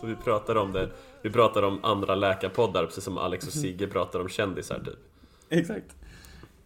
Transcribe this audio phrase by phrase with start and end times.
[0.00, 0.90] Så vi pratar om det.
[1.22, 4.98] Vi pratar om andra läkarpoddar precis som Alex och Sigge pratar om kändisar typ.
[5.48, 5.96] Exakt.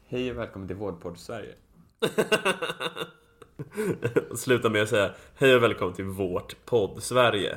[0.06, 1.54] Hej och välkommen till Vårdpodd Sverige.
[4.36, 7.56] Sluta med att säga hej och välkommen till vårt podd Sverige.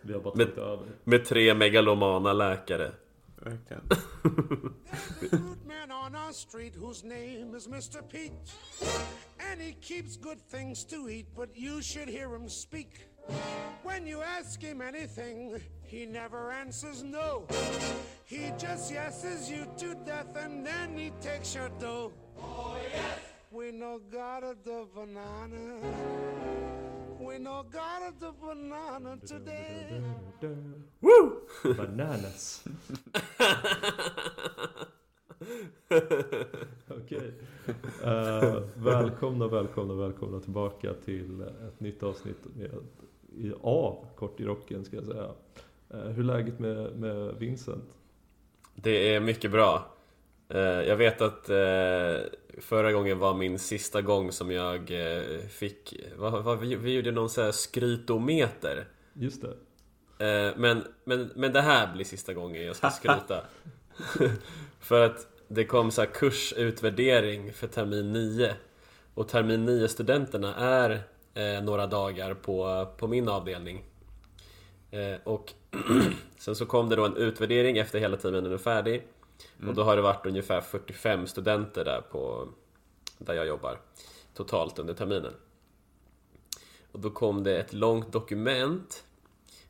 [0.00, 0.86] Vi har bara tagit över.
[1.04, 2.92] Med tre megalomana läkare.
[3.36, 3.82] Verkligen.
[13.82, 17.44] When you ask him anything, he never answers no.
[18.24, 22.12] He just yeses you to death and then he takes your dough.
[22.38, 23.20] Oh, yes!
[23.50, 25.78] We no got the banana.
[27.20, 30.00] We no got the banana today.
[31.76, 32.64] Bananas.
[36.88, 37.34] Okej.
[38.04, 42.70] Eh, välkomna, välkomna, välkomna tillbaka till ett nytt avsnitt med,
[43.62, 45.30] av Kort i rocken ska jag säga.
[45.90, 47.84] Eh, hur är läget med, med Vincent?
[48.74, 49.94] Det är mycket bra.
[50.48, 52.16] Eh, Jag vet att eh,
[52.58, 54.90] förra gången var min sista gång som jag
[55.48, 58.88] fick, vad, vad, vi, vi gjorde någon sån här skrytometer.
[59.12, 59.54] Just det.
[60.56, 63.44] Men, men, men det här blir sista gången jag ska skryta.
[64.80, 68.54] för att det kom så kursutvärdering för termin 9.
[69.14, 71.02] Och termin 9 studenterna är
[71.34, 73.84] eh, några dagar på, på min avdelning.
[74.90, 75.52] Eh, och
[76.38, 79.02] sen så kom det då en utvärdering efter hela terminen är färdig.
[79.68, 82.48] Och då har det varit ungefär 45 studenter där på
[83.18, 83.80] där jag jobbar
[84.34, 85.32] totalt under terminen.
[86.92, 89.04] Och då kom det ett långt dokument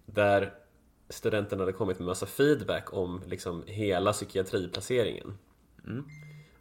[0.06, 0.54] där
[1.08, 5.38] studenterna hade kommit med massa feedback om liksom hela psykiatriplaceringen.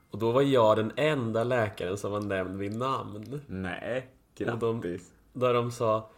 [0.10, 3.42] Och då var jag den enda läkaren som var nämnd vid namn.
[3.48, 4.08] Nej,
[4.40, 5.12] Och de- grattis.
[5.34, 6.10] Där de sa...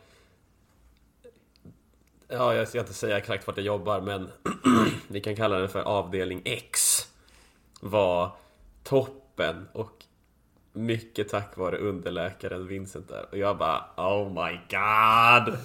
[2.28, 4.30] Ja, jag ska inte säga exakt vart jag jobbar, men
[5.08, 7.02] vi kan kalla den för avdelning X.
[7.82, 8.32] Var
[8.84, 10.06] toppen och
[10.74, 13.26] mycket tack vare underläkaren Vincent där.
[13.32, 15.58] Och jag bara Oh my god!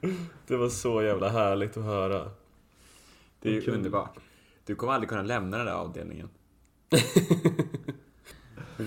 [0.46, 2.30] Det var så jävla härligt att höra.
[3.40, 4.16] Det är ju underbart.
[4.64, 6.28] Du kommer aldrig kunna lämna den där avdelningen.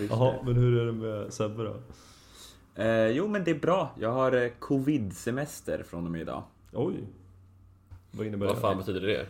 [0.10, 1.82] Jaha, men hur är det med Sebbe då?
[2.82, 3.96] Eh, jo, men det är bra.
[4.00, 6.44] Jag har eh, covid-semester från och med idag.
[6.72, 7.08] Oj.
[8.12, 8.62] Vad innebär Vad det?
[8.62, 9.28] fan betyder det?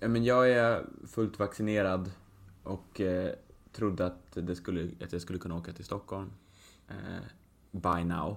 [0.00, 2.10] Eh, Men jag är fullt vaccinerad
[2.62, 3.32] och eh,
[3.72, 6.30] trodde att, det skulle, att jag skulle kunna åka till Stockholm
[6.88, 6.94] eh,
[7.70, 8.36] by now.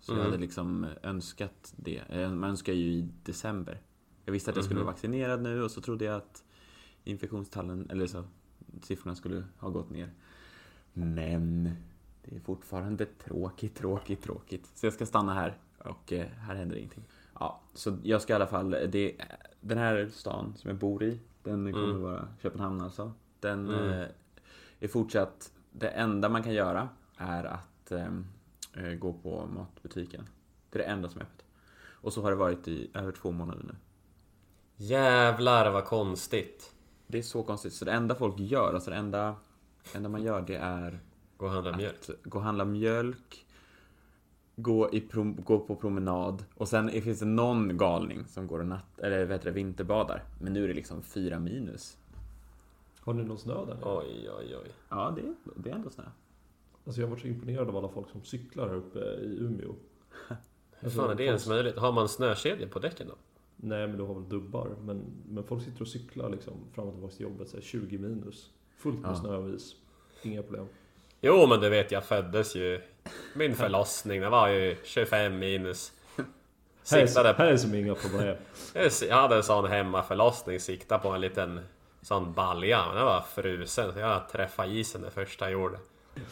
[0.00, 0.30] Så jag Mm.
[0.30, 2.02] hade liksom önskat det.
[2.08, 3.80] Eh, Man önskar ju i december.
[4.24, 6.44] Jag visste att jag skulle vara vaccinerad nu och så trodde jag att
[7.04, 8.24] infektionstallen, eller så,
[8.82, 10.10] siffrorna skulle ha gått ner.
[10.98, 11.70] Men
[12.24, 14.66] det är fortfarande tråkigt, tråkigt, tråkigt.
[14.74, 17.04] Så jag ska stanna här och eh, här händer ingenting.
[17.40, 19.16] Ja, så jag ska i alla fall, det,
[19.60, 22.02] den här stan som jag bor i, den kommer Mm.
[22.02, 23.12] vara Köpenhamn alltså.
[23.40, 23.88] Den Mm.
[24.00, 24.06] eh,
[24.80, 28.26] är fortsatt, det enda man kan göra är att ehm,
[28.74, 30.28] eh, gå på matbutiken.
[30.70, 31.44] Det är det enda som är öppet.
[31.88, 33.74] Och så har det varit i över två månader nu.
[34.76, 36.72] Jävlar vad konstigt.
[37.06, 37.72] Det är så konstigt.
[37.72, 39.34] Så det enda folk gör, alltså det enda,
[39.94, 41.00] enda man gör det är
[41.36, 42.10] Gå och handla mjölk.
[42.24, 43.46] gå och handla mjölk,
[44.56, 48.66] gå, i prom, gå på promenad och sen finns det någon galning som går och
[48.66, 50.22] natt, eller vad heter det, vinterbadar.
[50.40, 51.98] Men nu är det liksom fyra minus.
[53.00, 53.78] Har ni någon snö där?
[53.82, 54.70] Oj, oj, oj.
[54.88, 56.04] Ja, det, det är ändå snö.
[56.84, 59.74] Alltså jag har varit så imponerad av alla folk som cyklar här uppe i Umeå.
[60.80, 61.76] Hur fan är det ens möjligt?
[61.76, 63.14] Har man snökedjor på däcken då?
[63.56, 64.68] Nej men du har väl dubbar.
[64.84, 67.48] Men, men folk sitter och cyklar liksom fram och tillbaka till jobbet.
[67.48, 68.50] Så här 20 minus.
[68.78, 69.14] Fullt med Ja.
[69.16, 69.74] snö och is.
[70.22, 70.66] Inga problem.
[71.20, 72.80] Jo men du vet jag föddes ju
[73.34, 75.92] Min förlossning det var ju 25 minus
[76.82, 78.36] Siktade här är som inga problem.
[79.08, 81.60] Jag hade en sån hemmaförlossning Siktade på en liten
[82.02, 85.78] Sån balja men den var frusen så jag träffade isen det första jag gjorde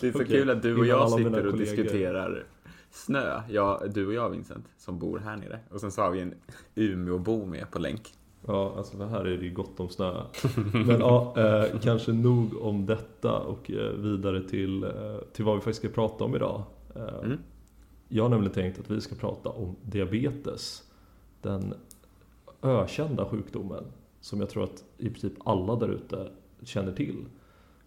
[0.01, 1.59] Det är så Okej, kul att du och jag sitter och kollegor.
[1.59, 2.45] diskuterar
[2.91, 3.43] snö.
[3.49, 5.59] Ja, du och jag Vincent, som bor här nere.
[5.71, 6.35] Och sen så har vi en
[6.75, 8.13] Umeåbo med på länk.
[8.47, 10.23] Ja, alltså för här är det ju gott om snö.
[10.73, 14.91] Men ja, eh, kanske nog om detta och eh, vidare till, eh,
[15.33, 16.63] till vad vi faktiskt ska prata om idag.
[16.97, 17.39] Eh, Mm.
[18.09, 20.91] Jag har nämligen tänkt att vi ska prata om diabetes.
[21.41, 21.75] Den
[22.63, 23.85] ökända sjukdomen
[24.21, 26.29] som jag tror att i princip alla där ute
[26.63, 27.25] känner till.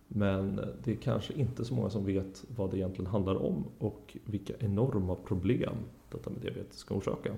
[0.08, 4.18] Men det är kanske inte så många som vet vad det egentligen handlar om och
[4.26, 5.76] vilka enorma problem
[6.12, 7.36] detta med diabetes kan orsaka.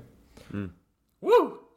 [0.53, 0.69] Mm.
[1.19, 1.68] Woo!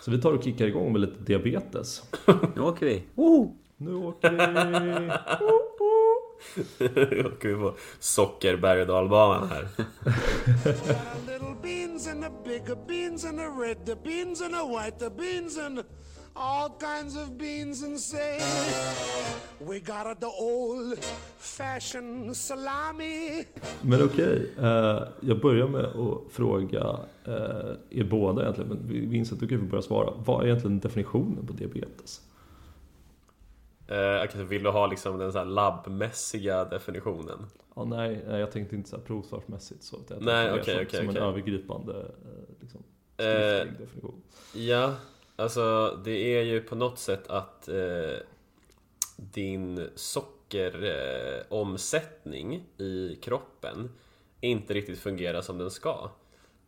[0.00, 2.02] Så vi tar och kickar igång med lite diabetes.
[2.56, 3.02] Nu åker vi.
[3.76, 4.38] Nu åker vi!
[7.24, 9.68] Åker vi på socker berg och dalbanan här
[16.40, 18.38] All kinds of beans and say
[19.58, 20.98] we got a, the old
[21.38, 23.44] fashioned salami.
[23.82, 29.48] Men okej, eh, jag börjar med att fråga eh, er båda egentligen, men Vincent du
[29.48, 30.12] kan få börja svara.
[30.24, 32.20] Vad är egentligen definitionen på diabetes?
[33.88, 37.46] Eh, vill du ha liksom den så här labbmässiga definitionen?
[37.76, 39.96] Ja, nej, jag tänkte inte så här provsvarsmässigt så.
[39.96, 41.22] att Jag Nej, okej, som, okej, som en okej.
[41.22, 42.82] övergripande eh, liksom,
[43.20, 43.24] Eh,
[43.78, 44.22] definition.
[44.54, 44.94] Ja,
[45.38, 48.16] alltså det är ju på något sätt att eh,
[49.16, 53.90] din sockeromsättning eh, i kroppen
[54.40, 56.10] inte riktigt fungerar som den ska.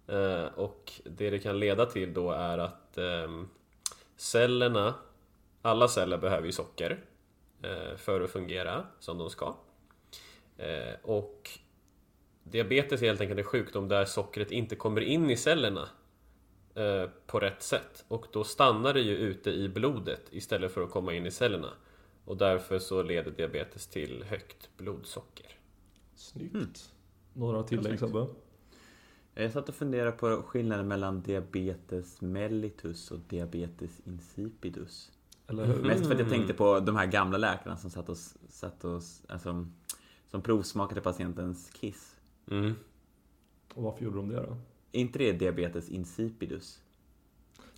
[0.06, 3.42] Eh, och det det kan leda till då är att eh,
[4.16, 4.94] cellerna,
[5.62, 7.04] alla celler behöver ju socker
[7.62, 9.54] eh, för att fungera som de ska.
[10.56, 11.50] Eh, och
[12.42, 15.88] diabetes är helt enkelt en sjukdom där sockret inte kommer in i cellerna
[17.26, 18.04] på rätt sätt.
[18.08, 21.72] Och då stannar det ju ute i blodet istället för att komma in i cellerna.
[22.24, 25.58] Och därför så leder diabetes till högt blodsocker.
[26.14, 26.92] Snyggt.
[27.32, 27.98] Några tillägg.
[27.98, 28.26] Sebbe?
[29.34, 35.12] Jag satt och funderade på skillnaden mellan diabetes mellitus och diabetes insipidus.
[35.46, 35.82] Eller hur?
[35.82, 38.16] Mest för att jag tänkte på de här gamla läkarna som satt och,
[38.48, 39.66] satt och alltså,
[40.30, 42.16] som provsmakade patientens kiss.
[42.50, 42.74] Mm.
[43.74, 44.56] Och varför gjorde de det då?
[44.92, 46.82] Inte det diabetes insipidus?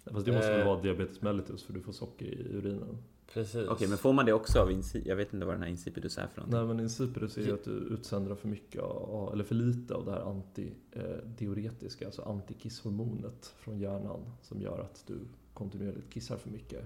[0.04, 0.66] Nej, Fast det måste väl Eh.
[0.66, 2.98] vara diabetes mellitus för du får socker i urinen.
[3.32, 3.68] Precis.
[3.68, 5.02] Okej, men får man det också av insi...
[5.06, 6.58] Jag vet inte vad den här insipidus är för någonting.
[6.58, 10.04] Nej men insipidus är ju att du utsöndrar för mycket av, eller för lite av
[10.04, 15.18] det här antidiuretiska, alltså antikisshormonet från hjärnan som gör att du
[15.54, 16.84] kontinuerligt kissar för mycket.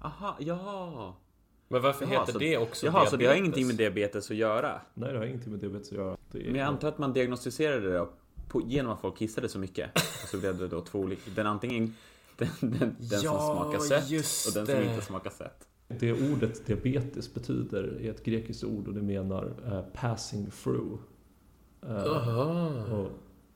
[0.00, 1.16] Aha, ja!
[1.68, 3.38] Men varför Jaha, heter så- det också Jaha, så det har diabetes?
[3.38, 4.80] ingenting med diabetes att göra?
[4.94, 6.16] Nej det har ingenting med diabetes att göra.
[6.32, 8.00] Det är, Men jag antar att man diagnostiserade det
[8.48, 9.90] på, genom att folk kissade så mycket.
[9.96, 11.30] Och så blev det då två olika.
[11.34, 11.94] Den antingen
[12.36, 15.68] den, den, den Ja, som smakar sött och den som inte smakar sött.
[15.88, 20.98] Det ordet diabetes betyder är ett grekiskt ord och det menar eh, passing through.
[21.88, 22.68] Aha.
[22.92, 23.10] och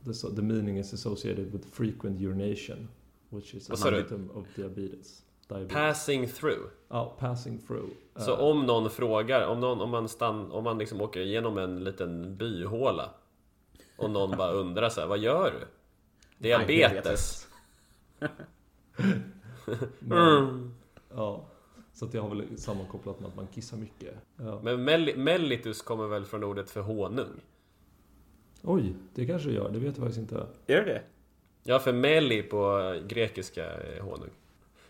[0.04, 2.88] the, so- the meaning is associated with frequent urination,
[3.30, 5.22] which is a symptom of diabetes.
[5.48, 5.72] diabetes.
[5.74, 6.70] Passing through.
[6.88, 7.88] Ja, passing through.
[8.16, 11.58] Så Eh, om någon frågar, om, någon, om man, stann, om man liksom åker igenom
[11.58, 13.10] en liten byhåla
[13.98, 15.66] och någon bara undrar så här, vad gör du?
[16.48, 17.48] Diabetes.
[20.10, 20.74] Mm.
[21.14, 21.44] Ja,
[21.92, 24.14] så att det har väl sammankopplat med att man kissar mycket.
[24.36, 24.60] Ja.
[24.62, 27.40] Men mel- mellitus kommer väl från ordet för honung?
[28.62, 29.70] Oj, det kanske det gör.
[29.70, 30.46] Det vet jag faktiskt inte.
[30.66, 31.02] Gör det?
[31.62, 34.30] Ja, för melli på grekiska är honung.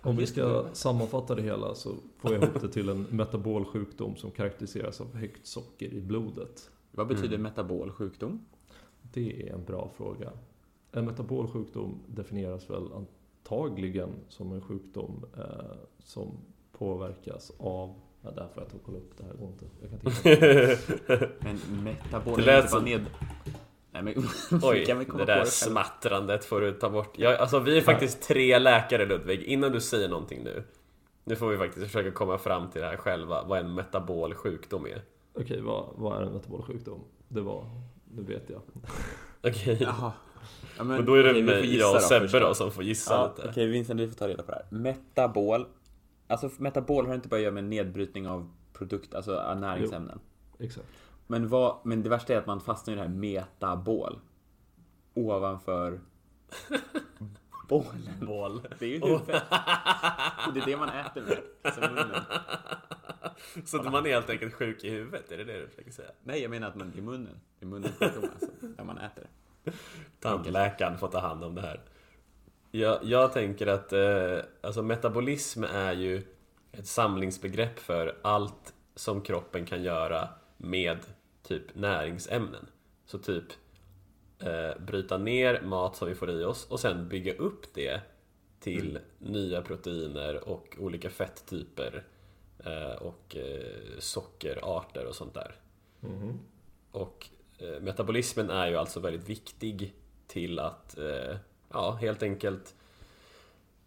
[0.02, 4.16] Om vi ska sammanfatta det hela så får jag ihop det till en metabol sjukdom
[4.16, 6.70] som karaktäriseras av högt socker i blodet.
[6.90, 7.42] Vad betyder Mm.
[7.42, 8.44] metabol sjukdom?
[9.12, 10.30] Det är en bra fråga.
[10.92, 15.44] En metabol sjukdom definieras väl antagligen som en sjukdom eh,
[15.98, 16.38] som
[16.72, 19.64] påverkas av Ja, där får jag ta och kolla upp det här går inte.
[19.80, 21.26] Jag kan titta.
[21.44, 23.06] Men metabol Det är lät som- ned...
[23.90, 24.14] Nej men...
[24.62, 25.46] Oj, kan vi komma det där själv?
[25.46, 27.14] smattrandet får du ta bort.
[27.18, 30.62] Ja, alltså vi är faktiskt tre läkare Ludvig, innan du säger någonting nu.
[31.24, 34.86] Nu får vi faktiskt försöka komma fram till det här själva, vad en metabol sjukdom
[34.86, 35.02] är.
[35.34, 37.00] Okej, vad, vad är en metabol sjukdom?
[37.28, 37.64] Det var,
[38.10, 38.62] det vet jag.
[39.52, 39.78] Okej.
[39.80, 40.12] Jaha.
[40.78, 43.48] Ja, Men då är det gissa jag och Sebbe då som får gissa Ja, lite.
[43.48, 44.78] Okej Vincent, vi får ta reda på det här.
[44.78, 45.66] Metabol.
[46.26, 50.20] Alltså metabol har inte bara att göra med nedbrytning av produkt, alltså näringsämnen.
[50.58, 50.86] Exakt.
[51.26, 54.18] Men, vad, men det värsta är att man fastnar i det här metabol.
[55.14, 56.00] Ovanför
[57.68, 58.12] bålen.
[58.20, 58.66] Bål.
[58.78, 59.42] Det är ju huvudet.
[60.54, 61.38] Det är det man äter med.
[61.62, 62.22] Alltså munnen.
[63.64, 66.10] Så att man är helt enkelt sjuk i huvudet, är det det du försöker säga?
[66.22, 67.40] Nej, jag menar att man i munnen.
[67.60, 68.50] I munnen sjukdom alltså.
[68.60, 69.26] Där man äter.
[70.20, 71.80] Tandläkaren får ta hand om det här.
[72.70, 76.22] Jag, jag tänker att eh, alltså metabolism är ju
[76.72, 80.98] ett samlingsbegrepp för allt som kroppen kan göra med
[81.42, 82.66] typ näringsämnen.
[83.06, 83.44] Så typ
[84.38, 88.00] eh, bryta ner mat som vi får i oss och sen bygga upp det
[88.60, 92.04] till nya proteiner och olika fetttyper
[92.64, 95.54] eh, och eh, sockerarter och sånt där.
[96.00, 96.38] Mhm.
[96.90, 97.28] Och
[97.58, 99.94] eh, metabolismen är ju alltså väldigt viktig
[100.26, 101.36] till att eh,
[101.72, 102.74] ja, helt enkelt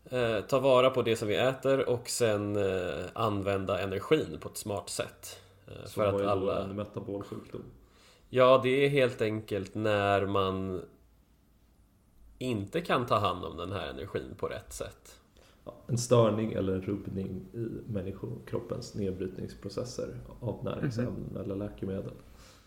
[0.05, 2.57] eh, ta vara på det som vi äter och sen
[3.13, 5.39] använda energin på ett smart sätt.
[5.85, 6.63] Så för att alla...
[6.63, 7.63] en metabol sjukdom?
[8.33, 10.81] Ja, det är helt enkelt när man
[12.37, 15.19] inte kan ta hand om den här energin på rätt sätt.
[15.87, 22.13] En störning eller en rubbning i människokroppens nedbrytningsprocesser av näringsämnen eller läkemedel.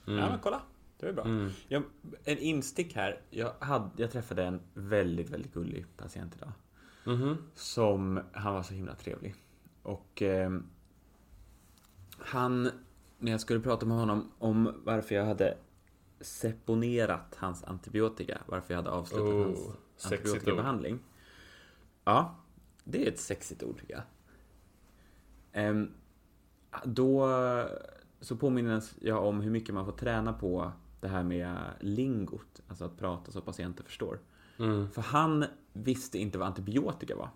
[0.06, 0.18] Mm.
[0.18, 0.62] Ja, men kolla.
[1.00, 1.24] Det är bra.
[1.24, 1.50] Mm.
[1.68, 1.82] Jag,
[2.24, 3.20] en instick här.
[3.30, 6.52] Jag, hade, jag träffade en väldigt, väldigt gullig patient idag.
[7.04, 7.36] Mhm.
[7.54, 9.34] Som, han var så himla trevlig.
[9.82, 10.58] Och eh,
[12.18, 12.70] han,
[13.24, 15.56] när jag skulle prata med honom om varför jag hade
[16.20, 20.98] seponerat hans antibiotika, varför jag hade avslutat Oh, hans antibiotikabehandling.
[22.04, 22.36] Ja,
[22.84, 24.02] det är ett sexigt ord tycker jag.
[25.52, 25.90] Ehm,
[26.84, 27.28] då
[28.20, 32.84] så påminner jag om hur mycket man får träna på det här med lingot, alltså
[32.84, 34.18] att prata så patienter förstår.
[34.58, 34.90] Mm.
[34.90, 37.30] För han visste inte vad antibiotika var.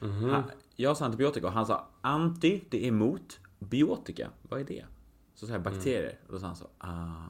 [0.00, 0.30] Mhm.
[0.30, 0.42] Han,
[0.76, 4.84] jag sa antibiotika och han sa anti, det är emot, biotika, vad är det?
[5.34, 7.28] Så sa jag bakterier och då sa han så, ah.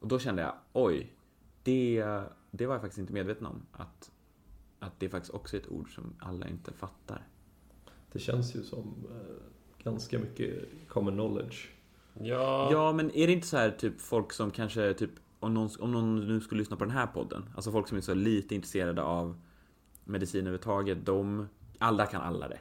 [0.00, 1.14] Och då kände jag, oj,
[1.62, 2.04] det,
[2.50, 3.66] det var jag faktiskt inte medveten om.
[3.72, 4.10] Att,
[4.78, 7.26] att det faktiskt också är ett ord som alla inte fattar.
[8.12, 11.68] Det känns ju som eh, ganska mycket common knowledge.
[12.14, 12.68] Ja.
[12.72, 15.92] Ja, men är det inte så här typ folk som kanske typ om någon, om
[15.92, 19.02] någon nu skulle lyssna på den här podden, alltså folk som är så lite intresserade
[19.02, 19.40] av
[20.04, 22.58] medicin överhuvudtaget, de, alla kan alla det.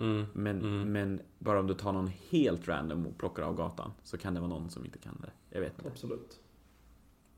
[0.00, 0.26] Mm.
[0.32, 0.92] Men, Mm.
[0.92, 4.40] men bara om du tar någon helt random och plockar av gatan så kan det
[4.40, 5.30] vara någon som inte kan det.
[5.50, 5.90] Jag vet inte.
[5.90, 6.40] Absolut.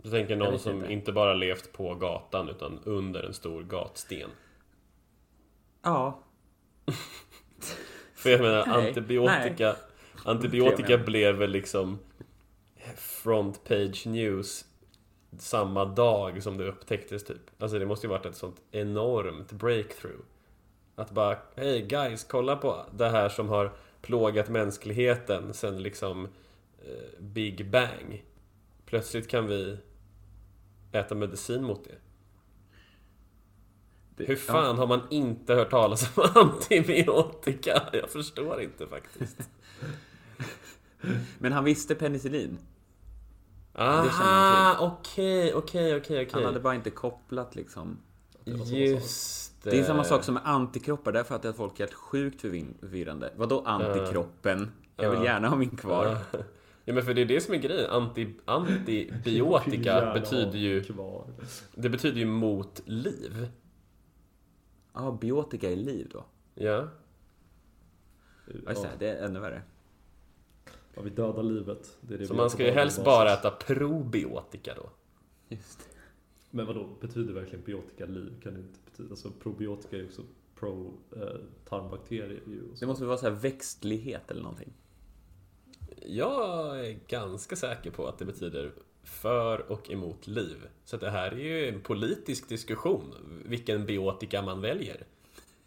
[0.02, 0.92] Du tänker någon som inte.
[0.92, 1.12] inte.
[1.12, 4.30] bara levt på gatan utan under en stor gatsten.
[5.82, 6.18] Ja,
[8.14, 9.76] För jag menar, Nej, antibiotika,
[10.24, 11.06] antibiotika Trevligt.
[11.06, 11.98] blev väl liksom
[12.96, 14.64] front page news
[15.38, 17.62] samma dag som det upptäcktes typ.
[17.62, 20.20] Alltså det måste ju varit ett sånt enormt breakthrough.
[20.94, 23.72] Att bara, hej guys, kolla på det här som har
[24.02, 26.24] plågat mänskligheten sen liksom
[26.78, 28.24] eh, Big Bang.
[28.86, 29.78] Plötsligt kan vi
[30.92, 31.94] äta medicin mot det.
[34.16, 37.82] det, Hur fan har man inte hört talas om antibiotika?
[37.92, 39.38] Jag förstår inte faktiskt.
[39.38, 39.86] Ja.
[41.38, 42.58] Men han visste penicillin.
[43.74, 47.98] Aha, okej, okej, okej, Han hade bara inte kopplat liksom.
[48.44, 49.78] Just det.
[49.78, 53.32] Är samma sak som med antikroppar, därför att folk är helt sjukt förvirrande.
[53.36, 54.72] Vadå antikroppen?
[54.96, 56.18] Jag vill gärna ha min kvar.
[56.84, 56.92] Ja.
[56.94, 57.90] men för det är det som är grejen.
[57.90, 60.82] Anti, antibiotika betyder ju...
[60.84, 61.26] Kvar.
[61.74, 63.48] Det betyder ju mot liv.
[64.92, 66.24] Ja, biotika är liv då.
[66.54, 66.88] Ja.
[68.46, 69.62] Ja, just det, det är ännu värre.
[70.94, 71.96] Ja, vi dödar livet.
[72.00, 74.90] Det är det Så man ska ju helst bara äta probiotika då.
[75.48, 75.84] Just det.
[76.50, 78.32] Men vadå, betyder verkligen biotika liv?
[78.42, 79.10] Kan det inte betyda?
[79.10, 80.22] Alltså probiotika är också
[80.54, 81.22] pro eh.
[82.80, 84.72] Det måste väl vara så här växtlighet eller någonting.
[86.06, 88.72] Jag är ganska säker på att det betyder
[89.04, 90.56] för och emot liv.
[90.84, 95.06] Så det här är ju en politisk diskussion, vilken biotika man väljer.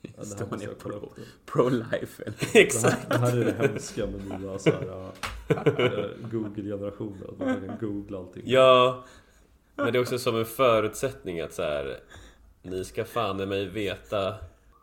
[0.01, 1.13] Ja, Står ner jag kolla pro,
[1.45, 2.23] pro-life.
[2.23, 2.35] eller?
[2.53, 2.95] Det Exakt.
[2.95, 5.11] här, det här är det hemska med nya så här,
[5.49, 7.23] äh, Google-generationen.
[7.29, 8.43] Att man kan googla allting.
[8.45, 9.05] Ja,
[9.75, 11.99] men det är också som en förutsättning att så här,
[12.65, 14.35] ni ska fan i mig veta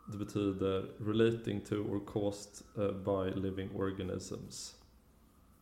[0.05, 4.75] Det betyder relating to or caused eh, by living organisms.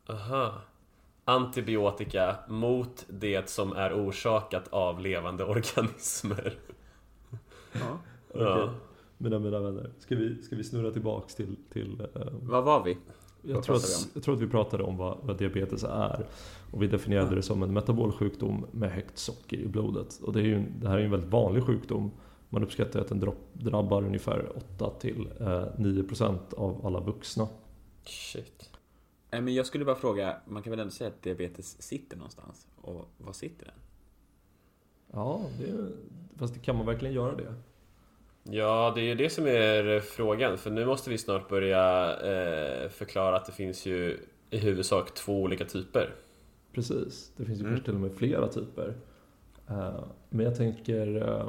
[0.09, 0.61] Aha.
[1.25, 6.53] Antibiotika mot det som är orsakat av levande organismer.
[7.71, 7.97] Ja.
[8.33, 8.63] Ja.
[8.63, 8.69] Okej.
[9.17, 11.55] Mina, mina vänner, ska vi, ska vi snurra tillbaks till...
[11.69, 12.97] till eh, Vad var vi?
[13.41, 16.25] Jag, tror att, jag tror att vi pratade om vad, vad diabetes är.
[16.71, 17.35] Och vi definierade Ja.
[17.35, 20.19] det som en metabol sjukdom med högt socker i blodet.
[20.23, 22.11] Och det, är ju, det här är ju en väldigt vanlig sjukdom.
[22.49, 27.47] Man uppskattar att den dropp, drabbar ungefär 8 till eh, 9% av alla vuxna.
[28.03, 28.69] Shit.
[29.31, 32.67] Nej, men jag skulle bara fråga, man kan väl ändå säga att diabetes sitter någonstans?
[32.81, 33.75] Och var sitter den?
[35.13, 35.91] Ja, det,
[36.35, 37.53] fast det kan man verkligen göra det?
[38.43, 40.57] Ja, det är ju det som är frågan.
[40.57, 44.17] För nu måste vi snart börja eh, förklara att det finns ju
[44.49, 46.09] i huvudsak två olika typer.
[46.73, 47.71] Precis, det finns ju Mm.
[47.73, 48.93] kanske till och med flera typer.
[49.69, 51.45] Eh, Men jag tänker, eh,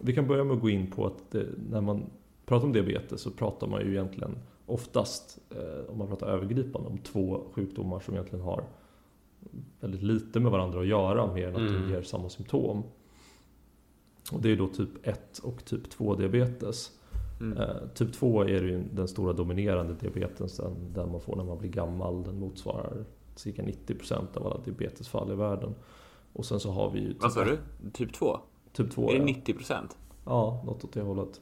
[0.00, 2.02] vi kan börja med att gå in på att det, när man
[2.46, 6.98] pratar om diabetes så pratar man ju egentligen oftast, eh, om man pratar övergripande, om
[6.98, 8.64] två sjukdomar som egentligen har
[9.80, 11.72] väldigt lite med varandra att göra mer än att Mm.
[11.88, 12.82] de ger samma symptom.
[14.32, 16.90] Och det är då typ 1 och typ 2 diabetes.
[17.40, 17.58] Mm.
[17.58, 21.70] Eh, typ 2 är ju den stora dominerande diabetesen, den man får när man blir
[21.70, 22.22] gammal.
[22.24, 23.04] Den motsvarar
[23.34, 25.74] cirka 90% av alla diabetesfall i världen.
[26.32, 27.58] Och sen så har vi ju typ, Vad sa du?
[27.92, 28.40] Typ 2?
[28.72, 29.02] typ 2.
[29.08, 29.24] Är det Ja.
[29.24, 29.96] 90 procent?
[30.24, 31.40] ja, något åt det hållet.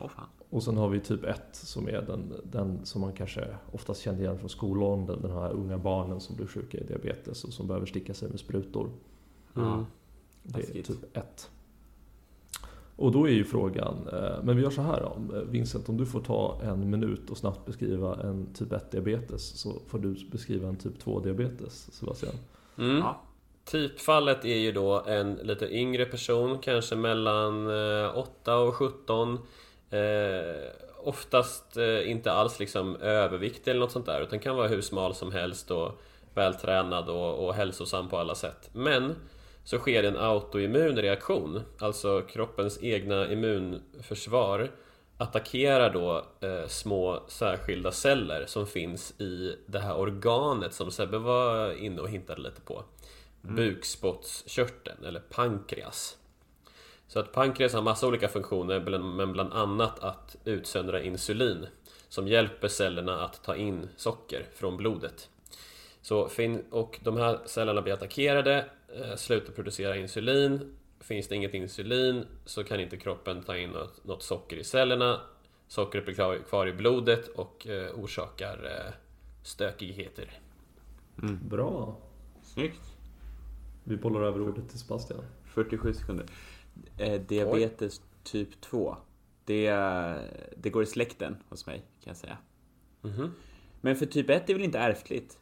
[0.00, 0.26] Åh fan.
[0.50, 4.20] Och sen har vi typ 1 som är den, den som man kanske oftast känner
[4.20, 5.22] igen från skolåldern.
[5.22, 8.40] Den här unga barnen som blir sjuka i diabetes och som behöver sticka sig med
[8.40, 8.90] sprutor.
[9.54, 9.84] Ja.
[10.42, 11.50] Det är typ 1.
[12.98, 15.36] Och då är ju frågan, eh, men vi gör så här då.
[15.36, 19.60] Eh, Vincent, om du får ta en minut och snabbt beskriva en typ 1 diabetes
[19.60, 22.34] så får du beskriva en typ 2 diabetes, Sebastian.
[22.78, 22.96] Mm.
[22.96, 23.22] Ja.
[23.64, 29.38] Typfallet är ju då en lite yngre person, kanske mellan eh, 8 och 17.
[29.90, 30.00] Eh,
[31.04, 35.14] oftast eh, inte alls liksom överviktig eller något sånt där, utan kan vara hur smal
[35.14, 36.00] som helst och
[36.34, 38.70] vältränad och, och hälsosam på alla sätt.
[38.72, 39.14] Men
[39.68, 44.70] så sker en autoimmun reaktion, alltså kroppens egna immunförsvar
[45.18, 51.72] attackerar då eh, små särskilda celler som finns i det här organet som Sebbe var
[51.72, 52.84] inne och hintade lite på.
[53.40, 56.16] Bukspottkörteln, eller pankreas.
[57.08, 61.66] Så att pankreas har massa olika funktioner, men bland annat att utsöndra insulin
[62.08, 65.28] som hjälper cellerna att ta in socker från blodet.
[66.02, 66.30] Så
[66.70, 68.64] och de här cellerna blir attackerade,
[69.16, 70.74] slutar producera insulin.
[71.00, 75.20] Finns det inget insulin så kan inte kroppen ta in något, något socker i cellerna.
[75.68, 78.94] Sockret blir kvar, kvar i blodet och eh, orsakar eh,
[79.42, 80.40] stökigheter.
[81.48, 81.96] Bra.
[82.42, 82.82] Snyggt.
[83.84, 85.24] Vi bollar över ordet till Sebastian.
[85.44, 86.26] 47 sekunder.
[86.98, 88.96] Eh, diabetes typ 2.
[89.44, 89.70] Det,
[90.56, 92.38] det går i släkten hos mig, kan jag säga.
[93.00, 93.34] Mhm.
[93.80, 95.38] Men för typ 1 är väl inte ärftligt?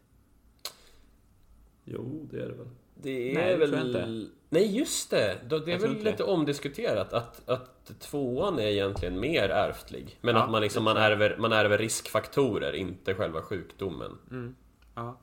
[1.85, 2.69] Jo, det är det väl.
[3.03, 3.69] Det är Nej, det väl...
[3.69, 4.31] tror jag inte.
[4.49, 5.39] Nej, just det!
[5.49, 10.19] Det är Jag väl lite omdiskuterat att, att tvåan är egentligen mer ärftlig.
[10.21, 14.19] Men Ja, att man, liksom, man, ärver, man ärver riskfaktorer, inte själva sjukdomen.
[14.31, 14.55] Mm.
[14.95, 15.19] Ja.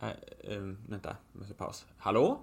[0.00, 0.08] Äh,
[0.56, 1.86] ähm, vänta, jag måste paus.
[1.98, 2.40] Hallå?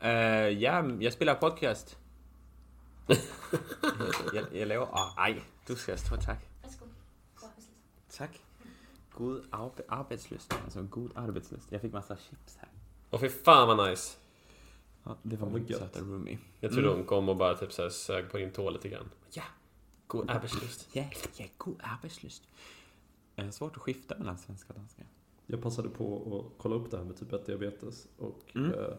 [0.00, 0.10] Eh,
[0.48, 1.98] ja, jag spelar podcast.
[4.52, 4.88] jag, jag.
[4.92, 6.38] Ah, ej, du skal stå, tack.
[8.16, 8.45] Tack.
[9.16, 10.54] God arbe arbetslöst.
[10.64, 11.72] Alltså god arbetslöst.
[11.72, 12.68] Jag fick massa chips här.
[13.10, 14.16] Och fy fan vad nice!
[15.04, 15.78] Ja, det var min gött.
[15.78, 16.38] söta roomie.
[16.60, 19.10] Jag tror de kom och bara typ så här sög på din tå lite grann.
[19.30, 19.42] Ja,
[20.06, 20.88] God arbetslust.
[20.92, 21.04] ja,
[21.36, 22.42] ja, god arbetslöst.
[23.36, 25.02] Eh, svårt att skifta mellan svenska och danska.
[25.46, 28.72] Jag passade på att kolla upp det här med typ 1 diabetes och Mm.
[28.72, 28.94] eh,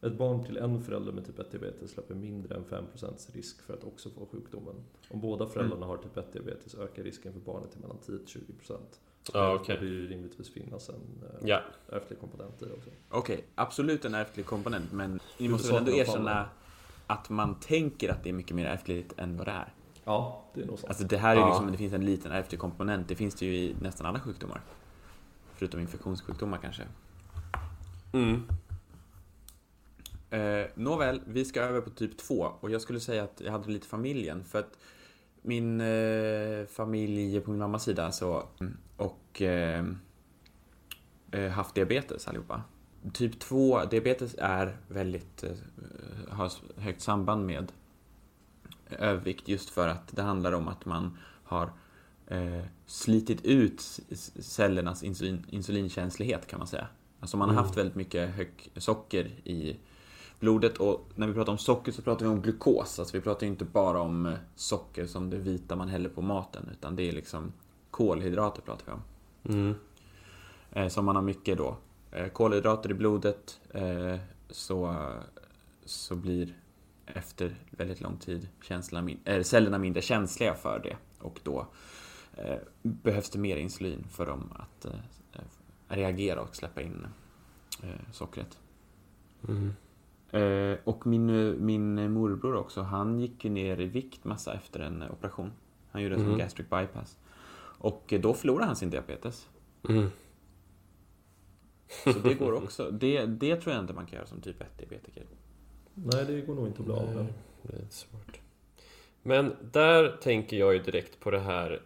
[0.00, 3.74] ett barn till en förälder med typ 1 diabetes löper mindre än 5% risk för
[3.74, 4.74] att också få sjukdomen.
[5.10, 8.78] Om båda föräldrarna har typ 1 diabetes ökar risken för barnet till mellan 10-20%.
[9.32, 9.76] Ja, Det okej.
[9.76, 11.60] borde ju rimligtvis finnas en eh, Ja.
[11.92, 12.90] ärftlig komponent i det också.
[13.10, 16.48] Okej, absolut en ärftlig komponent, men ni måste väl ändå erkänna
[17.06, 19.72] att man tänker att det är mycket mer ärftligt än vad det är.
[20.04, 20.88] Ja, det är nog sant.
[20.88, 21.48] Alltså det här är Ja.
[21.48, 23.08] liksom, det finns en liten ärftlig komponent.
[23.08, 24.60] Det finns det ju i nästan alla sjukdomar.
[25.54, 26.82] Förutom infektionssjukdomar kanske.
[28.12, 28.42] Mm.
[30.30, 33.70] Eh, nåväl, vi ska över på typ 2 och jag skulle säga att jag hade
[33.70, 34.78] lite familjen för att
[35.46, 38.48] min eh, familj på min mammas sida så
[38.96, 39.84] och eh,
[41.30, 42.62] eh, haft diabetes allihopa.
[43.12, 45.50] Typ 2 diabetes är väldigt, eh,
[46.28, 47.72] har högt samband med
[48.98, 51.72] övervikt just för att det handlar om att man har
[52.26, 54.00] eh, slitit ut
[54.40, 56.86] cellernas insulin, insulinkänslighet kan man säga.
[57.20, 57.64] Alltså man har Mm.
[57.64, 59.76] haft väldigt mycket hög socker i
[60.44, 62.98] blodet och när vi pratar om socker så pratar vi om glukos.
[62.98, 66.68] Alltså vi pratar inte bara om eh, socker som det vita man häller på maten
[66.72, 67.52] utan det är liksom
[67.90, 69.02] kolhydrater pratar vi om.
[69.54, 69.74] Mm.
[70.72, 71.76] Eh, som man har mycket då.
[72.12, 74.16] Eh, kolhydrater i blodet eh,
[74.50, 74.96] så,
[75.84, 76.54] så blir
[77.06, 78.48] efter väldigt lång tid
[79.02, 81.66] min- eh, cellerna mindre känsliga för det och då
[82.36, 84.86] eh, behövs det mer insulin för dem att
[85.88, 87.06] reagera och släppa in
[88.12, 88.58] sockret.
[89.48, 89.72] Mm.
[90.40, 95.02] Eh, och min, min morbror också, han gick ju ner i vikt massa efter en
[95.10, 95.52] operation.
[95.90, 96.38] Han gjorde en sån Mhm.
[96.38, 97.18] gastric bypass.
[97.78, 99.48] Och eh, då förlorade han sin diabetes.
[99.88, 100.08] Mm.
[102.04, 102.90] Så det går också.
[102.90, 105.24] Det, det tror jag inte man kan göra som typ 1-diabetiker.
[105.94, 107.26] Nej, det går nog inte att bli av med.
[107.62, 108.40] Det är svårt.
[109.22, 111.82] Men där tänker jag ju direkt på det här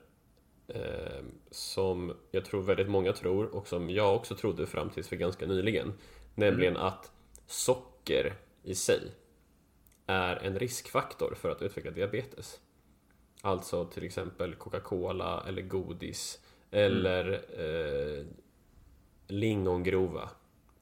[0.68, 5.16] eh, som jag tror väldigt många tror och som jag också trodde fram tills för
[5.16, 5.92] ganska nyligen.
[6.34, 7.12] Nämligen att
[7.48, 9.12] socker i sig
[10.06, 12.60] är en riskfaktor för att utveckla diabetes.
[13.40, 18.24] Alltså till exempel Coca-Cola eller godis eller eh,
[19.26, 20.30] lingongrova.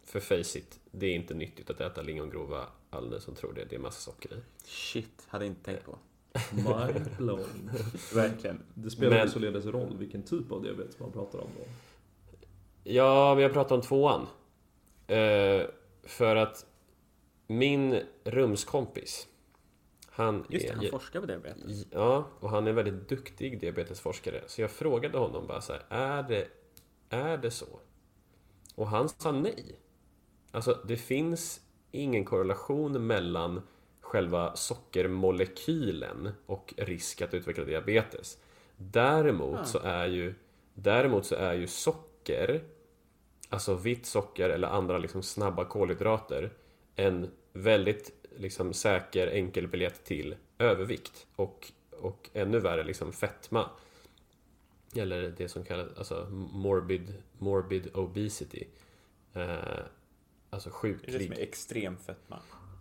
[0.05, 2.67] För face it, det är inte nyttigt att äta lingongrova.
[2.91, 4.41] Alla ni som tror det, det är massa socker i.
[4.65, 5.99] Shit, hade inte tänkt på.
[6.53, 7.71] Mind blown.
[8.15, 8.63] Verkligen.
[8.75, 9.31] Det spelar Men- men...
[9.31, 11.65] således roll vilken typ av diabetes man pratar om då.
[12.85, 14.27] Ja, men jag pratar om tvåan.
[15.07, 15.63] Eh,
[16.07, 16.67] för att
[17.47, 19.29] min rumskompis,
[20.11, 20.77] han Just det, är...
[20.77, 21.87] han forskar på diabetes.
[21.91, 24.43] Ja, och han är väldigt duktig diabetesforskare.
[24.47, 26.49] Så jag frågade honom bara så här, är det,
[27.09, 27.67] är det så?
[28.75, 29.79] Och han sa nej.
[30.51, 33.63] Alltså, det finns ingen korrelation mellan
[34.01, 38.39] själva sockermolekylen och risk att utveckla diabetes.
[38.77, 39.65] Däremot Ah.
[39.65, 40.35] så är ju
[40.79, 42.65] Däremot så är ju socker
[43.49, 46.53] alltså vitt socker eller andra liksom snabba kolhydrater
[46.97, 53.71] en väldigt liksom säker enkel biljett till övervikt och, och ännu värre liksom fetma.
[54.97, 58.65] Eller det som kallas alltså morbid, morbid obesity.
[59.35, 59.57] Eh,
[60.51, 61.33] alltså Det är det som sjuklig.
[61.33, 62.39] är extrem fetma.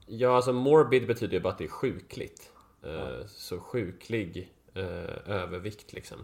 [0.08, 2.52] Ja, alltså morbid betyder ju bara att det är sjukligt.
[2.84, 4.84] Eh, Så sjuklig eh,
[5.30, 6.18] övervikt liksom.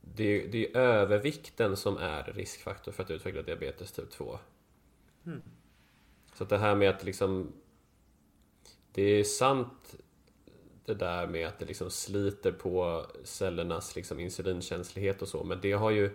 [0.00, 4.38] Det är, det är övervikten som är riskfaktor för att utveckla diabetes typ 2.
[6.34, 7.52] Så att det här med att liksom...
[8.92, 9.96] Det är sant
[10.84, 15.72] det där med att det liksom sliter på cellernas liksom insulinkänslighet och så, men det
[15.72, 16.10] har ju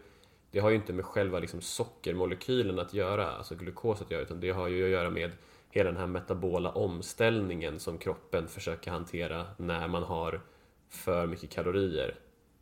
[0.51, 4.39] det har ju inte med själva liksom sockermolekylen att göra, alltså glukos att göra, utan
[4.39, 5.31] det har ju att göra med
[5.69, 10.41] hela den här metabola omställningen som kroppen försöker hantera när man har
[10.89, 12.15] för mycket kalorier.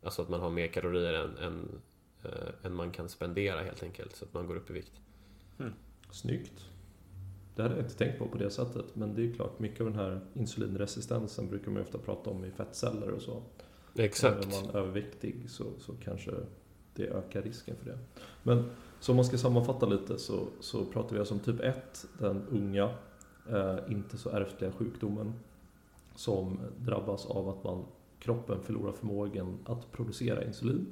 [0.04, 1.68] Alltså att man har mer kalorier än, än,
[2.22, 2.30] eh,
[2.62, 4.92] än man kan spendera helt enkelt, så att man går upp i vikt.
[6.10, 6.68] Snyggt.
[7.54, 8.96] Det hade jag inte tänkt på på det sättet.
[8.96, 12.30] Men det är ju klart, mycket av den här insulinresistensen brukar man ju ofta prata
[12.30, 13.42] om i fettceller och så.
[13.94, 14.44] Exakt.
[14.44, 16.30] Är man överviktig så, så kanske
[16.94, 17.98] det ökar risken för det.
[18.42, 22.06] Men så om man ska sammanfatta lite så, så pratar vi alltså om typ 1,
[22.18, 22.90] den unga,
[23.50, 25.32] eh, inte så ärftliga sjukdomen
[26.14, 27.84] som drabbas av att man,
[28.24, 30.86] kroppen förlorar förmågan att producera insulin.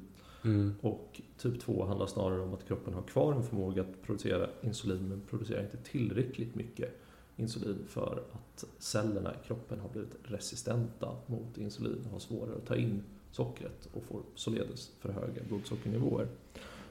[0.45, 0.75] Mm.
[0.81, 5.09] Och typ 2 handlar snarare om att kroppen har kvar en förmåga att producera insulin
[5.09, 7.01] men producerar inte tillräckligt mycket
[7.37, 12.67] insulin för att cellerna i kroppen har blivit resistenta mot insulin och har svårare att
[12.67, 16.29] ta in sockret och får således för höga blodsockernivåer.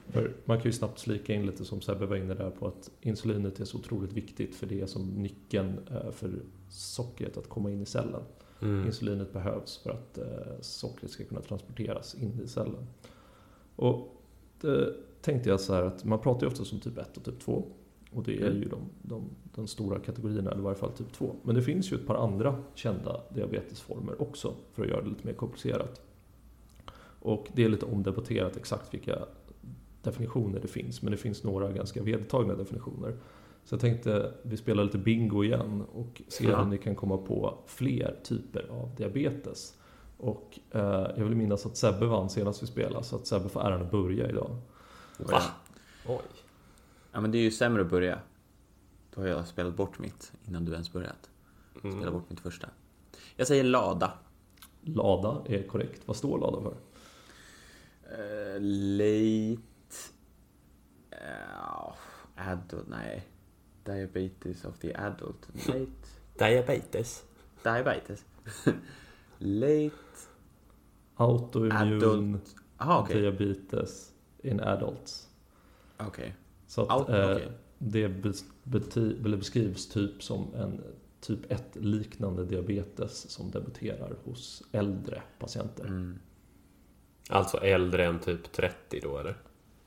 [0.08, 2.92] För man kan ju snabbt slika in lite som Sebbe var inne där på att
[3.02, 6.32] insulinet är så otroligt viktigt för det är som nyckeln eh, för
[6.70, 8.24] sockret att komma in i cellen.
[8.62, 8.86] Mm.
[8.86, 10.26] Insulinet behövs för att eh,
[10.62, 12.88] sockret ska kunna transporteras in i cellen.
[13.76, 14.22] Och
[14.62, 17.40] det tänkte jag så här att man pratar ju ofta som typ 1 och typ
[17.40, 17.64] 2.
[18.14, 18.62] Och det är Mm.
[18.62, 19.24] ju de, de,
[19.56, 21.36] de stora kategorierna, eller i varje fall typ 2.
[21.44, 25.28] Men det finns ju ett par andra kända diabetesformer också, för att göra det lite
[25.28, 26.02] mer komplicerat.
[27.20, 29.26] Och det är lite omdebatterat exakt vilka
[30.02, 33.14] definitioner det finns, men det finns några ganska vedertagna definitioner.
[33.64, 36.62] Så jag tänkte vi spelar lite bingo igen och ser Ja.
[36.62, 39.78] om ni kan komma på fler typer av diabetes.
[40.18, 40.82] Och eh,
[41.18, 43.92] jag vill minnas att Sebbe vann senast vi spelade, så att Sebbe får äran att
[43.92, 44.58] börja idag.
[45.18, 45.42] Va?
[46.08, 46.20] Oj.
[47.12, 48.20] Ja men det är ju sämre att börja.
[49.16, 51.30] Då har jag spelat bort mitt innan du ens börjat.
[51.84, 51.98] Mm.
[51.98, 52.70] Spela bort mitt första.
[53.36, 54.14] Jag säger lada.
[54.82, 56.02] Lada är korrekt.
[56.06, 56.76] Vad står Lada för?
[58.12, 58.62] Uh,
[58.98, 59.62] late...
[61.12, 61.94] Uh,
[62.36, 63.28] adult, nej.
[63.84, 65.48] Diabetes of the adult.
[65.68, 65.92] Late...
[66.38, 67.24] Diabetes.
[67.64, 68.26] Diabetes.
[69.38, 69.96] late...
[71.16, 72.56] Autoimmun Adult...
[72.78, 73.22] Jaha okej.
[73.22, 74.14] diabetes
[74.44, 75.30] in adults.
[75.98, 76.36] Okej.
[76.68, 77.52] Så att Au- eh, okej.
[77.78, 78.10] det
[79.40, 80.82] beskrivs typ som en
[81.22, 85.86] typ 1 liknande diabetes som debuterar hos äldre patienter.
[85.86, 86.20] Mm.
[87.30, 89.38] Alltså äldre än typ 30 då eller?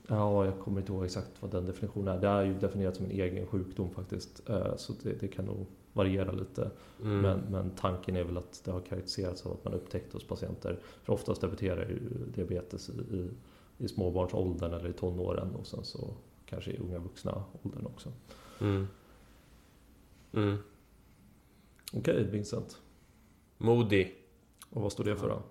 [0.09, 2.21] Ja, jag kommer inte ihåg exakt vad den definitionen är.
[2.21, 4.49] Det är ju definierat som en egen sjukdom faktiskt.
[4.49, 6.71] Eh, Så det, det kan nog variera lite.
[7.01, 7.21] Mm.
[7.21, 10.79] Men, men tanken är väl att det har karaktäriserats av att man upptäckt hos patienter.
[11.03, 11.99] För oftast debuterar ju
[12.35, 13.31] diabetes i, i,
[13.79, 16.15] i småbarnsåldern eller i tonåren och sen så
[16.47, 18.13] kanske i unga vuxna åldern också.
[18.61, 18.87] Mm.
[20.33, 20.57] Mm.
[21.93, 22.79] Okej, Vincent.
[23.59, 24.13] Moody.
[24.71, 25.43] Och vad står det för då?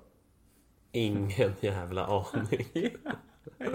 [0.92, 2.68] Ingen jävla aning.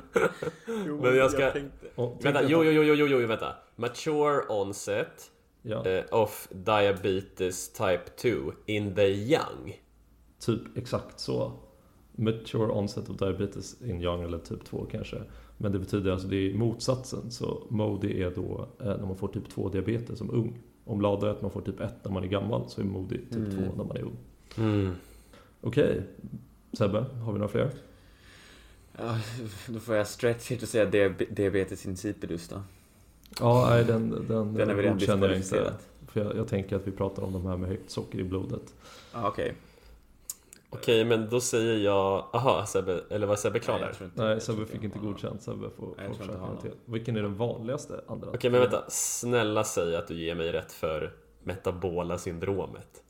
[0.86, 1.86] Jo, Men jag ska- tänkte...
[1.94, 3.52] Och, tänk vänta, att- jo, jo, jo, jo, jo, jo, vänta.
[3.76, 5.30] Mature onset
[5.62, 9.80] Ja, eh, of diabetes type 2 in the young.
[10.40, 11.52] typ exakt så.
[12.12, 15.22] Mature onset of diabetes in young eller typ 2 kanske.
[15.56, 17.30] Men det betyder alltså det är motsatsen.
[17.30, 20.58] Så MODI är då eh, när man får typ 2 diabetes som ung.
[20.84, 23.18] Om LADA är att man får typ 1 när man är gammal så är MODI
[23.18, 23.68] typ 2 Mm.
[23.76, 24.16] när man är ung.
[24.58, 24.90] Mm.
[25.60, 26.02] Okej,
[26.72, 27.70] Sebbe, har vi några fler?
[28.98, 29.18] Ja,
[29.66, 32.62] då får jag stretch hit och säga diab- diabetes insipidus då.
[33.40, 35.72] Ja, nej den, den, Den är väl godkänner jag inte.
[36.08, 38.74] För jag, jag tänker att vi pratar om de här med högt socker i blodet.
[39.12, 39.54] Ja, okej.
[40.70, 42.24] Okej, men då säger jag...
[42.32, 44.24] Aha, Sebbe, eller var Sebbe klar Nej, där?
[44.24, 45.42] Nej, tror Sebbe fick inte godkänt.
[45.42, 46.76] Sebbe får, Nej, får försöka.
[46.84, 48.30] Vilken är den vanligaste andra?
[48.34, 48.84] Okej, men vänta.
[48.88, 53.02] Snälla säg att du ger mig rätt för metabola syndromet.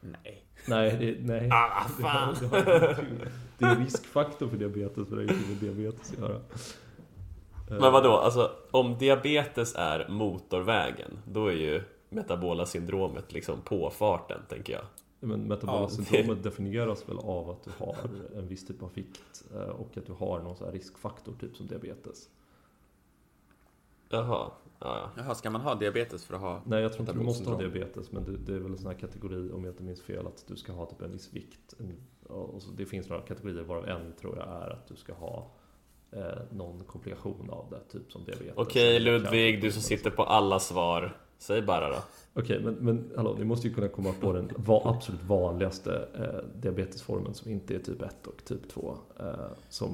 [0.00, 0.47] Nej.
[0.68, 1.48] Nej, det, nej.
[1.52, 2.34] Ah, fan!
[2.40, 3.28] Det, har ingenting-
[3.58, 6.34] det är en riskfaktor för diabetes, för det har ingenting med diabetes att göra.
[6.34, 13.90] Eh, Men vadå, alltså om diabetes är motorvägen, då är ju metabola syndromet liksom på
[13.90, 14.82] farten, tänker jag.
[15.20, 17.96] Men metabola Ja, syndromet definieras väl av att du har
[18.36, 21.56] en viss typ av vikt eh, och att du har någon sån här riskfaktor, typ
[21.56, 22.28] som diabetes.
[24.08, 24.50] Jaha.
[24.80, 25.22] Ja, ja.
[25.22, 26.62] Jaha, ska man ha diabetes för att ha...
[26.66, 28.86] Nej, jag tror inte du måste ha diabetes, men det, det är väl en sån
[28.86, 31.74] här kategori, om jag inte minns fel, att du ska ha typ en viss vikt.
[31.78, 31.96] En,
[32.28, 35.50] och så, det finns några kategorier, varav en tror jag är att du ska ha
[36.10, 38.54] eh, någon komplikation av det, typ som diabetes.
[38.56, 41.16] Okej eller Ludvig, du som sitter på alla svar.
[41.38, 41.96] Säg bara då.
[42.34, 46.60] Okej, men, men hallå, ni måste ju kunna komma på den va, absolut vanligaste eh,
[46.60, 48.98] diabetesformen som inte är typ 1 och typ 2.
[49.20, 49.26] Eh,
[49.68, 49.90] som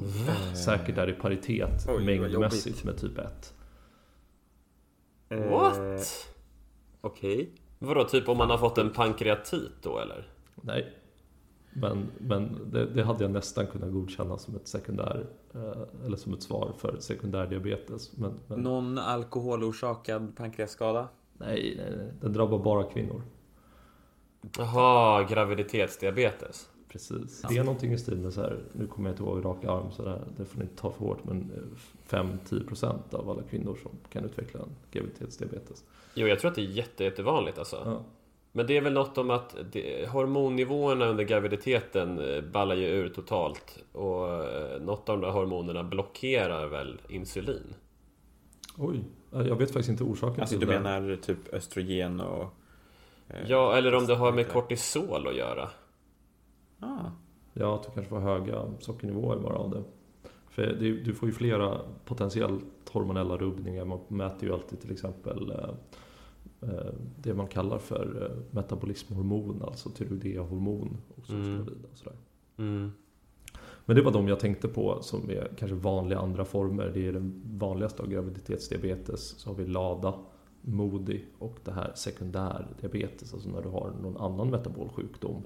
[0.64, 3.53] säkert är i paritet Oj, mängdmässigt med typ 1.
[5.28, 6.28] Eh, What?
[7.00, 7.50] Okej.
[7.78, 10.28] Vadå, typ om man har fått en pankreatit då eller?
[10.54, 10.92] Nej.
[11.76, 16.34] Men, men det, det hade jag nästan kunnat godkänna som ett sekundär eh, eller som
[16.34, 18.16] ett svar för sekundär diabetes.
[18.16, 21.08] Men, men Någon alkoholorsakad pankreasskada?
[21.38, 23.22] nej, nej, nej, den drabbar bara kvinnor.
[24.58, 26.70] Jaha, graviditetsdiabetes.
[26.94, 27.42] Precis.
[27.48, 29.92] Det är någonting i stil med så här, nu kommer jag inte ihåg rak arm
[29.92, 33.78] så där, det får ni inte ta för hårt, men eh, 5-10% av alla kvinnor
[33.82, 35.84] som kan utveckla en graviditetsdiabetes.
[36.14, 37.82] Jo, jag tror att det är jätte, jättevanligt alltså.
[37.84, 38.00] Ja.
[38.52, 43.08] Men det är väl något om att det, hormonnivåerna under graviditeten eh, ballar ju ur
[43.08, 43.78] totalt.
[43.92, 47.74] Och eh, något av de där hormonerna blockerar väl insulin.
[48.78, 50.80] Oj, jag vet faktiskt inte orsaken Alltså till du det.
[50.80, 52.42] menar typ östrogen och...
[53.28, 55.68] eh, Ja, eller om det har med kortisol att göra.
[56.84, 57.10] Ah.
[57.52, 59.82] Ja, att du kanske får höga sockernivåer bara av det.
[60.48, 63.84] För det, du får ju flera potentiellt hormonella rubbningar.
[63.84, 65.68] Man mäter ju alltid till exempel eh,
[66.70, 66.92] eh,
[67.22, 71.60] det man kallar för eh, metabolismhormon, alltså oss Mm.
[71.60, 72.16] och sådär.
[72.56, 72.92] Mm.
[73.86, 76.90] Men det var de jag tänkte på som är kanske vanliga andra former.
[76.94, 79.28] Det är den vanligaste av graviditetsdiabetes.
[79.28, 80.14] Så har vi LADA,
[80.60, 83.34] MODI och det här sekundär diabetes.
[83.34, 85.42] Alltså när du har någon annan metabol sjukdom.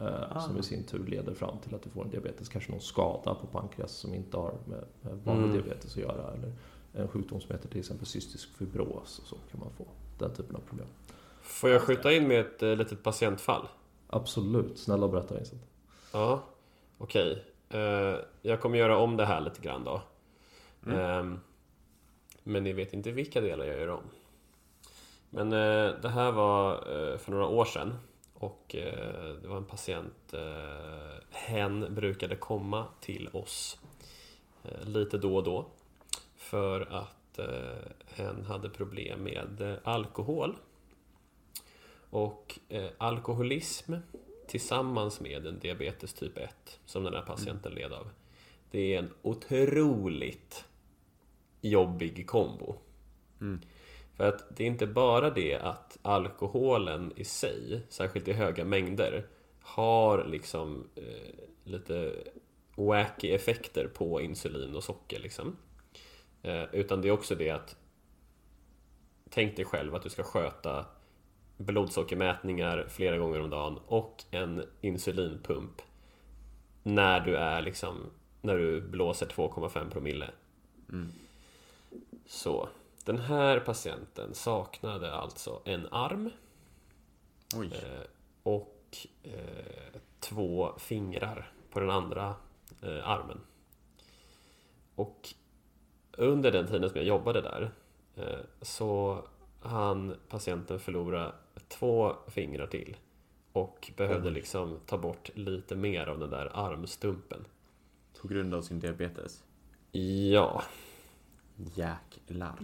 [0.00, 2.48] Eh, Som i sin tur leder fram till att du får en diabetes.
[2.48, 5.52] Kanske någon skada på pankreas som inte har med, med vanlig Mm.
[5.52, 6.32] diabetes att göra.
[6.32, 6.52] Eller
[6.92, 9.18] en sjukdom som heter till exempel cystisk fibros.
[9.18, 9.84] Och så kan man få
[10.18, 10.86] den typen av problem.
[11.42, 13.68] Får jag skjuta in med ett eh, litet patientfall?
[14.06, 15.62] Absolut, snälla berätta Vincent.
[16.12, 16.42] Ja,
[16.98, 17.44] okej.
[17.70, 20.02] Eh, jag kommer göra om det här lite grann då.
[20.92, 21.40] Ehm,
[22.42, 24.02] men ni vet inte vilka delar jag gör om.
[25.30, 25.50] Men
[26.02, 26.76] det här var
[27.18, 27.94] för några år sedan.
[28.40, 30.34] Och eh, det var en patient.
[30.34, 33.78] Eh, hen brukade komma till oss
[34.64, 35.66] eh, lite då och då.
[36.36, 40.56] För att eh, hen hade problem med eh, alkohol.
[42.10, 43.94] Och eh, alkoholism
[44.46, 48.10] tillsammans med en diabetes typ 1 som den här patienten led av.
[48.70, 50.64] Det är en otroligt
[51.60, 52.76] jobbig kombo.
[54.18, 59.26] För att det är inte bara det att alkoholen i sig, särskilt i höga mängder,
[59.60, 62.14] har liksom eh, lite
[62.74, 65.56] wacky effekter på insulin och socker liksom.
[66.42, 67.76] Eh, utan det är också det att
[69.30, 70.86] Tänk dig själv att du ska sköta
[71.56, 75.82] blodsockermätningar flera gånger om dagen och en insulinpump
[76.82, 80.30] när du är liksom när du blåser 2,5 promille.
[82.26, 82.68] Så
[83.08, 86.30] den här patienten saknade alltså en arm
[87.56, 87.66] Oj.
[87.66, 88.06] eh,
[88.42, 92.34] och eh, två fingrar på den andra
[92.82, 93.40] eh, armen.
[94.94, 95.28] Och
[96.12, 97.70] under den tiden som jag jobbade där
[98.62, 99.22] så
[99.60, 101.32] han patienten förlora
[101.68, 102.96] två fingrar till
[103.52, 107.44] och behövde liksom ta bort lite mer av den där armstumpen.
[108.20, 109.44] På grund av sin diabetes.
[110.30, 110.62] Ja,
[111.74, 112.54] Jäklar.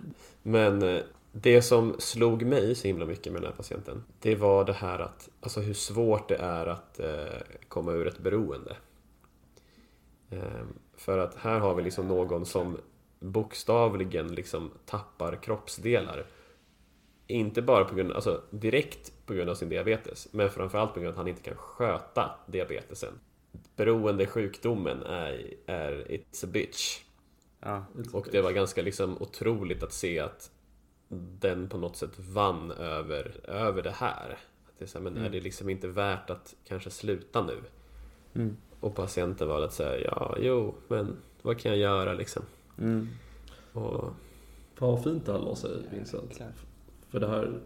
[0.43, 1.03] Men eh,
[1.33, 4.99] det som slog mig så himla mycket med den här patienten Det var det här
[4.99, 8.77] att Alltså hur svårt det är att eh, komma ur ett beroende.
[10.31, 10.65] Eh,
[10.97, 12.77] För att här har vi liksom någon som
[13.21, 16.27] Bokstavligen liksom tappar kroppsdelar.
[17.27, 21.09] Inte bara på grund, alltså direkt på grund av sin diabetes Men framförallt på grund
[21.09, 23.21] av att han inte kan sköta diabetesen.
[23.77, 27.01] Beroendesjukdomen är, är it's a bitch.
[27.65, 27.85] Ja.
[28.13, 30.51] och det var ganska liksom otroligt att se att
[31.41, 34.39] den på något sätt vann över, över det här.
[34.67, 37.57] Att det är, så här, men är det liksom inte värt att kanske sluta nu?
[38.35, 38.57] Mm.
[38.81, 42.43] Och patienten var att säga ja, jo, men vad kan jag göra liksom?
[42.79, 43.09] Mm.
[43.73, 44.05] Och,
[44.75, 46.37] Fan vad fint det här la sig Vincent.
[46.37, 46.49] Klart.
[47.09, 47.61] För det här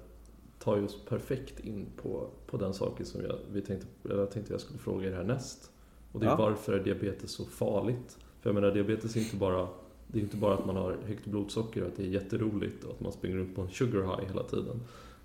[0.58, 4.52] tar ju oss perfekt in på, på den saken som jag, vi tänkte, jag tänkte
[4.52, 5.70] jag skulle fråga er härnäst.
[6.12, 6.36] Och det är Ja.
[6.36, 8.18] varför är diabetes så farligt?
[8.40, 9.68] För jag menar diabetes är inte bara
[10.08, 12.90] det är inte bara att man har högt blodsocker och att det är jätteroligt och
[12.90, 14.80] att man springer runt på en sugar high hela tiden.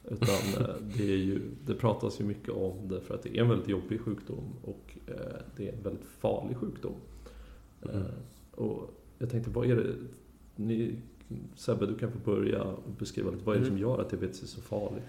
[0.10, 3.42] Utan eh, det, är ju, det pratas ju mycket om det för att det är
[3.42, 5.16] en väldigt jobbig sjukdom och eh,
[5.58, 6.96] det är en väldigt farlig sjukdom.
[7.82, 8.02] Eh,
[8.56, 9.96] Och jag tänkte, vad är det?
[10.56, 10.96] Ni
[11.56, 13.44] Sebbe, du kan få börja och beskriva lite.
[13.46, 15.04] Vad är det som gör att diabetes är så farligt?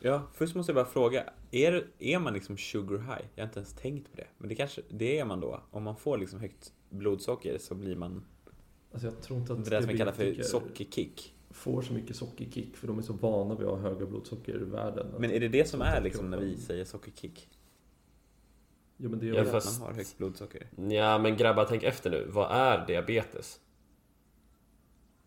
[0.00, 1.24] Ja, först måste jag bara fråga.
[1.50, 3.26] Är, är man liksom sugar high?
[3.34, 4.26] Jag har inte ens tänkt på det.
[4.38, 5.60] Men det kanske, det är man då.
[5.70, 8.22] Om man får liksom högt blodsocker så blir man
[8.92, 11.34] Alltså jag tror inte att det där som vi kallar för sockerkick.
[11.50, 14.64] får så mycket sockerkick för de är så vana vid att ha höga blodsocker i
[14.64, 15.06] världen.
[15.18, 17.48] Men är det det som är liksom när vi säger sockerkick?
[18.96, 20.66] Ja, men det är Ja, väl Att fast- man har högt blodsocker?
[20.90, 22.26] Ja, men grabbar, tänk efter nu.
[22.30, 23.60] Vad är diabetes?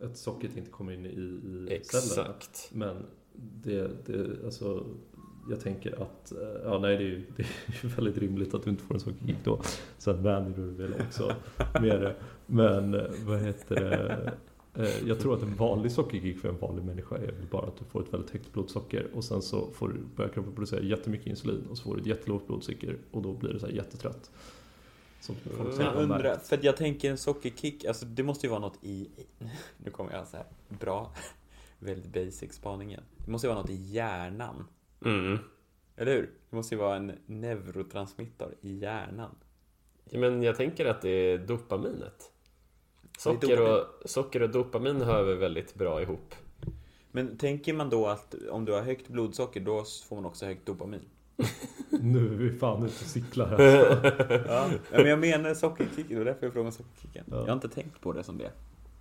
[0.00, 1.74] att sockret inte kommer in i, i cellerna.
[1.74, 2.70] Exakt.
[2.72, 3.06] Men
[3.62, 4.86] det, det, alltså,
[5.50, 7.42] jag tänker att, eh, ja nej det är ju det
[7.82, 9.62] är väldigt rimligt att du inte får en sockerkick då.
[9.98, 11.34] Sen vänjer du dig väl också
[11.80, 12.14] med det.
[12.46, 14.32] Men eh, vad heter det?
[14.82, 17.76] Eh, Jag tror att en vanlig sockerkick för en vanlig människa är väl bara att
[17.78, 21.26] du får ett väldigt högt blodsocker och sen så får du, börjar kroppen producera jättemycket
[21.26, 24.30] insulin och så får du ett jättelågt blodsocker och då blir du så här jättetrött.
[25.20, 26.46] Som folk har undrar, märkt.
[26.46, 29.08] för att jag tänker en sockerkick, alltså det måste ju vara något i,
[29.84, 31.12] nu kommer jag så här, bra,
[31.78, 33.02] väldigt basic spaningen.
[33.24, 34.64] Det måste ju vara något i hjärnan,
[35.04, 35.38] Mm.
[35.96, 36.30] eller hur?
[36.50, 39.34] Det måste ju vara en neurotransmitter i hjärnan.
[40.10, 42.30] Ja, men jag tänker att det är dopaminet.
[43.18, 46.34] Socker och, socker och dopamin hör väl väldigt bra ihop.
[47.12, 50.66] Men tänker man då att om du har högt blodsocker, då får man också högt
[50.66, 51.00] dopamin?
[52.00, 53.58] Nu är vi fan ute och cyklar här.
[54.92, 57.24] Ja, men jag menar sockerkick, det var därför jag frågade om sockerkicken.
[57.30, 57.36] Ja.
[57.36, 58.50] Jag har inte tänkt på det som det.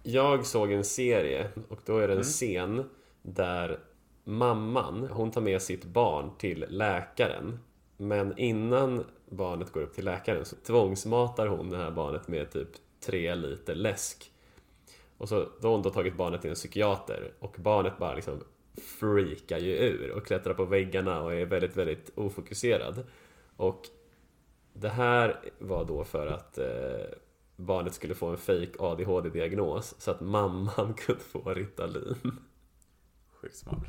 [0.03, 2.23] Jag såg en serie och då är det en Mm.
[2.23, 2.83] scen
[3.21, 3.79] där
[4.23, 7.59] mamman, hon tar med sitt barn till läkaren.
[7.97, 12.69] Men innan barnet går upp till läkaren så tvångsmatar hon det här barnet med typ
[13.05, 14.31] tre liter läsk.
[15.17, 18.43] Och så då har hon då tagit barnet till en psykiater och barnet bara liksom
[18.81, 23.05] freakar ju ur och klättrar på väggarna och är väldigt, väldigt ofokuserad.
[23.57, 23.87] Och
[24.73, 27.17] det här var då för att eh,
[27.55, 32.15] barnet skulle få en fake ADHD-diagnos så att mamman kunde få Ritalin.
[33.41, 33.83] Sjukt smart.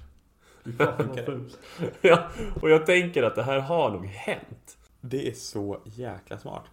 [2.00, 2.28] Ja,
[2.62, 4.78] och jag tänker att det här har nog hänt.
[5.00, 6.64] Det är så jäkla smart.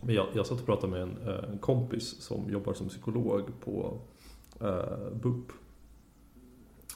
[0.00, 3.42] Men jag, jag satt och pratade med en, eh, en kompis som jobbar som psykolog
[3.64, 3.98] på
[4.60, 5.52] eh, BUP.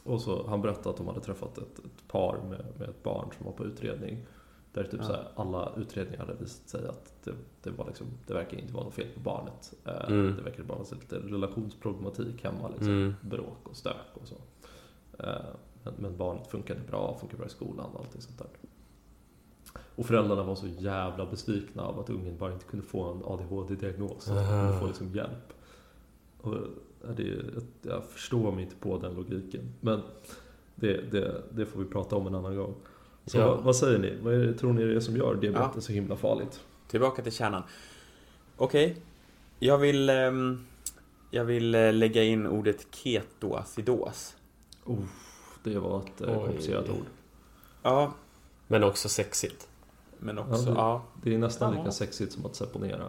[0.05, 3.29] Och så han berättade att de hade träffat ett, ett par med, med ett barn
[3.37, 4.27] som var på utredning.
[4.73, 5.07] Där typ Ja.
[5.07, 8.73] så här, alla utredningar hade visat sig att det, det, var liksom, det verkar inte
[8.75, 9.73] vara något fel på barnet.
[9.85, 10.37] Eh, Mm.
[10.37, 12.69] Det verkar bara vara lite relationsproblematik hemma.
[12.69, 13.15] Liksom, Mm.
[13.21, 14.35] Bråk och stök och så.
[15.19, 15.35] Eh,
[15.85, 18.47] men, men barnet funkade bra, funkade bra i skolan och allting sånt där.
[20.01, 24.29] Och föräldrarna var så jävla besvikna av att ungen bara inte kunde få en ADHD-diagnos.
[24.31, 24.63] Att Aha.
[24.63, 25.53] kunde få liksom hjälp.
[26.41, 26.55] Och
[27.03, 27.37] ja, det,
[27.83, 29.75] jag förstår mig inte på den logiken.
[29.81, 30.01] Men
[30.75, 32.75] det, det, det får vi prata om en annan gång.
[33.27, 33.47] Så Ja.
[33.55, 34.17] vad, vad säger ni?
[34.23, 36.61] Vad är det, tror ni det är som gör diabetes så himla farligt?
[36.89, 37.63] Tillbaka till kärnan.
[38.57, 38.97] Okej,
[39.59, 40.11] jag vill...
[40.11, 40.65] ehm,
[41.31, 44.37] jag vill eh, lägga in ordet ketoacidos.
[45.63, 46.45] Det var ett eh, Oj.
[46.45, 47.07] komplicerat ord.
[47.83, 48.13] Ja,
[48.67, 49.67] Men också sexigt.
[50.21, 50.53] Men också...
[50.69, 51.79] Ja, det- Ja, Det är nästan Ja.
[51.79, 53.07] lika sexigt som att seponera.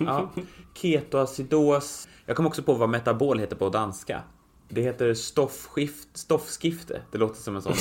[0.00, 0.30] ja.
[0.74, 2.08] Ketoacidos.
[2.26, 4.22] Jag kom också på vad metabol heter på danska.
[4.68, 7.02] Det heter stoffskift, stoffskifte.
[7.12, 7.72] Det låter som en sån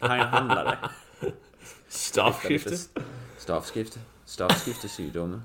[0.00, 0.78] narkohandlare.
[1.88, 2.76] Stoffskifte.
[3.38, 4.00] Stoffskifte.
[4.24, 5.42] Stoffskiftesygdom.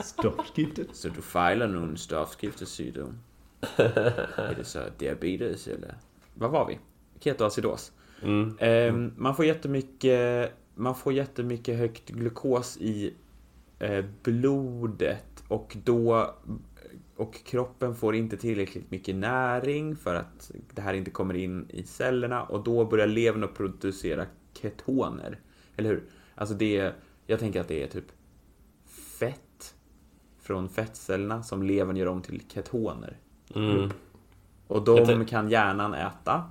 [0.00, 0.88] Stoffskiftet.
[0.96, 3.18] Så du fejlar nu en stoffskiftesygdom?
[3.76, 5.94] Är det så diabetes eller?
[6.34, 6.78] Vad var vi?
[7.20, 7.92] Ketoacidos.
[8.22, 8.56] Mm.
[8.60, 13.14] Ehm, man får jättemycket, man får jättemycket högt glukos i
[13.78, 16.34] eh, blodet och då
[17.16, 21.82] och kroppen får inte tillräckligt mycket näring för att det här inte kommer in i
[21.82, 25.40] cellerna och då börjar levern att producera ketoner.
[25.76, 26.04] Eller hur?
[26.34, 26.92] Alltså det,
[27.26, 28.06] jag tänker att det är typ
[29.18, 29.74] fett
[30.40, 33.16] från fettcellerna som levern gör om till ketoner.
[33.54, 33.90] Mm.
[34.66, 36.50] Och de kan hjärnan äta.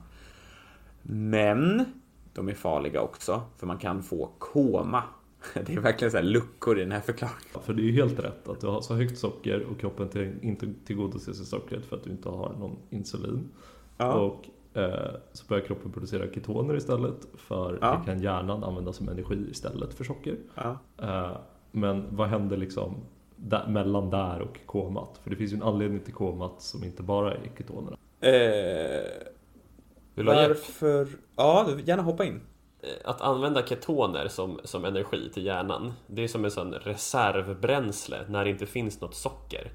[1.01, 1.85] Men
[2.33, 5.03] de är farliga också, för man kan få koma.
[5.53, 7.61] Det är verkligen så luckor i den här förklaringen.
[7.63, 10.33] För det är ju helt rätt att du har så högt socker och kroppen till,
[10.41, 13.49] inte tillgodoser sig sockret för att du inte har någon insulin.
[13.97, 14.13] Ja.
[14.13, 17.99] Och eh, så börjar kroppen producera ketoner istället för Ja.
[17.99, 20.37] det kan hjärnan använda som energi istället för socker.
[20.55, 20.77] Ja.
[20.97, 21.37] Eh,
[21.71, 22.95] men vad händer liksom
[23.35, 25.19] där, mellan där och komat?
[25.23, 27.97] För det finns ju en anledning till komat som inte bara är ketonerna.
[28.19, 29.32] Eh,
[30.15, 31.07] Vill du varför?
[31.35, 32.41] Ja, gärna hoppa in.
[33.03, 38.43] Att använda ketoner som, som energi till hjärnan Det är som en sån reservbränsle när
[38.43, 39.71] det inte finns något socker.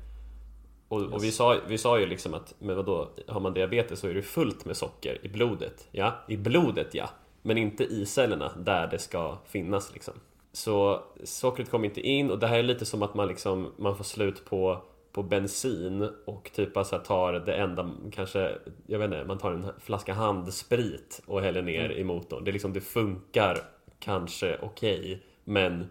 [0.88, 4.08] Och, och vi, sa, vi sa ju liksom att men vadå, har man diabetes så
[4.08, 5.88] är det fullt med socker i blodet.
[5.92, 7.10] Ja, i blodet ja.
[7.42, 10.14] Men inte i cellerna där det ska finnas liksom.
[10.52, 13.96] Så sockret kommer inte in och det här är lite som att man liksom Man
[13.96, 14.82] får slut på,
[15.18, 19.52] på bensin och typ bara så tar det enda, kanske, jag vet inte, man tar
[19.52, 22.44] en flaska handsprit och häller ner i motorn.
[22.44, 23.58] Det är liksom, det funkar
[23.98, 25.86] kanske okej, men,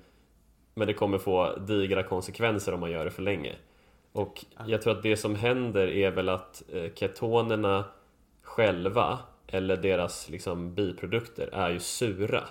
[0.73, 3.55] men det kommer få digra konsekvenser om man gör det för länge.
[4.11, 7.85] Och jag tror att det som händer är väl att eh, ketonerna
[8.41, 12.43] själva, eller deras liksom biprodukter, är ju sura.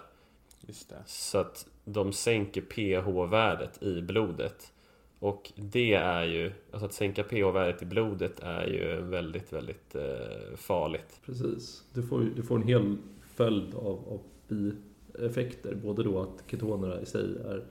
[1.06, 4.72] Så att de sänker pH-värdet i blodet.
[5.18, 10.56] Och det är ju, alltså att sänka pH-värdet i blodet är ju väldigt, väldigt eh,
[10.56, 11.20] farligt.
[11.26, 11.84] Precis.
[11.92, 12.96] Du får, du får en hel
[13.34, 15.74] följd av, av bieffekter.
[15.82, 17.64] Både då att ketonerna i sig är,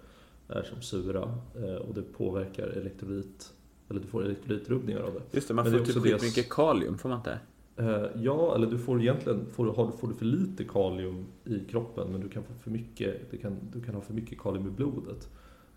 [0.47, 3.53] är som sura eh, och det påverkar elektrolyt,
[3.89, 5.21] eller du får elektrolytrubbningar av det.
[5.31, 7.39] Just det, man Men det får är typ det- skitmycket kalium, får man inte?
[7.77, 11.59] Eh, Ja, eller du får egentligen, får, du- har, får du för lite kalium i
[11.59, 14.67] kroppen men du kan få för mycket, du kan, du kan ha för mycket kalium
[14.67, 15.29] i blodet.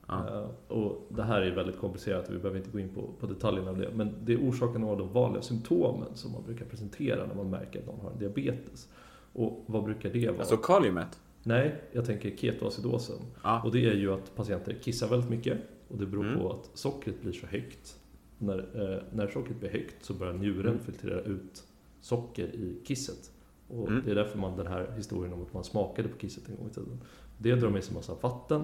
[0.09, 0.29] Ja.
[0.29, 3.71] Eh, Och det här är väldigt komplicerat, vi behöver inte gå in på, på detaljerna
[3.71, 3.91] av det.
[3.95, 7.79] Men det orsakar några av de vanliga symptomen som man brukar presentera när man märker
[7.81, 8.89] att någon har diabetes.
[9.33, 10.39] Och vad brukar det vara?
[10.41, 11.21] Alltså kaliumet?
[11.43, 13.17] Nej, jag tänker ketoacidosen.
[13.43, 13.63] Ja.
[13.65, 16.39] Och det är ju att patienter kissar väldigt mycket och det beror Mm.
[16.41, 17.99] på att sockret blir så högt.
[18.39, 20.85] När, eh, när sockret blir högt så börjar njuren Mm.
[20.85, 21.65] filtrera ut
[22.01, 23.31] socker i kisset.
[23.69, 24.03] Och Mm.
[24.05, 26.67] det är därför man den här historien om att man smakade på kisset en gång
[26.67, 27.01] i tiden.
[27.39, 28.63] Det drar med sig massa vatten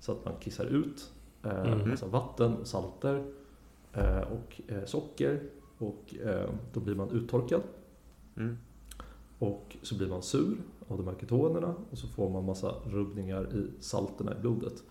[0.00, 1.12] så att man kissar ut
[1.44, 1.90] eh, Mm.
[1.90, 3.24] massa vatten, salter
[3.92, 5.42] eh, och eh, socker
[5.78, 7.60] och eh, då blir man uttorkad.
[8.36, 8.58] Mm.
[9.38, 10.56] Och så blir man sur
[10.88, 14.82] av de här ketonerna och så får man massa rubbningar i salterna i blodet.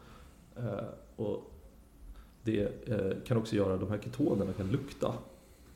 [0.55, 0.85] Eh,
[1.15, 1.51] och
[2.43, 5.13] det eh, kan också göra, de här ketonerna kan lukta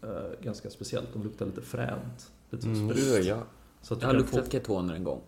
[0.02, 1.14] eh, ganska speciellt.
[1.14, 2.32] De luktar lite fränt.
[2.50, 2.90] Lite som Mm.
[2.90, 3.26] sprit.
[3.26, 3.40] Jag,
[3.90, 5.22] att jag har luktat få- ketoner en gång.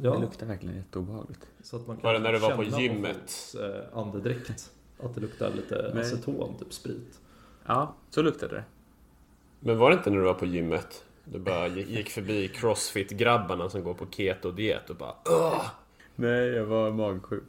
[0.00, 1.46] Det Ja, luktar verkligen jätteobehagligt.
[1.62, 3.54] så att man kan Var det när du var på gymmet?
[3.60, 4.70] eh, andedräkt.
[5.00, 6.02] Att det luktar lite Nej.
[6.02, 7.20] aceton, typ sprit.
[7.66, 8.64] Ja, så luktade det.
[9.60, 11.04] Men var det inte när du var på gymmet?
[11.24, 15.66] Du bara gick förbi crossfit-grabbarna som går på keto-diet och bara Åh!
[16.16, 17.42] Nej, jag var magsjuk.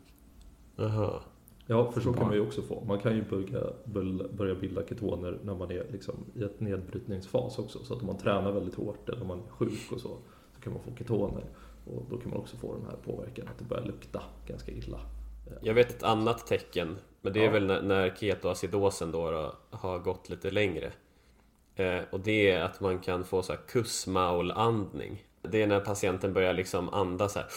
[0.75, 1.19] Jaha.
[1.67, 2.83] Ja, för så kan man ju också få.
[2.87, 7.59] Man kan ju börja, börja- börja bilda ketoner när man är liksom i ett nedbrytningsfas
[7.59, 7.83] också.
[7.83, 10.17] Så att om man tränar väldigt hårt eller om man är sjuk och så,
[10.55, 11.43] så kan man få ketoner.
[11.85, 14.99] Och då kan man också få den här påverkan att det börjar lukta ganska illa.
[15.61, 17.51] Jag vet ett annat tecken, men det är Ja.
[17.51, 20.91] väl när, när ketoacidosen då, då har gått lite längre.
[21.75, 25.25] Eh, och det är att man kan få så här kussmaulandning.
[25.41, 27.47] Det är när patienten börjar liksom andas så här.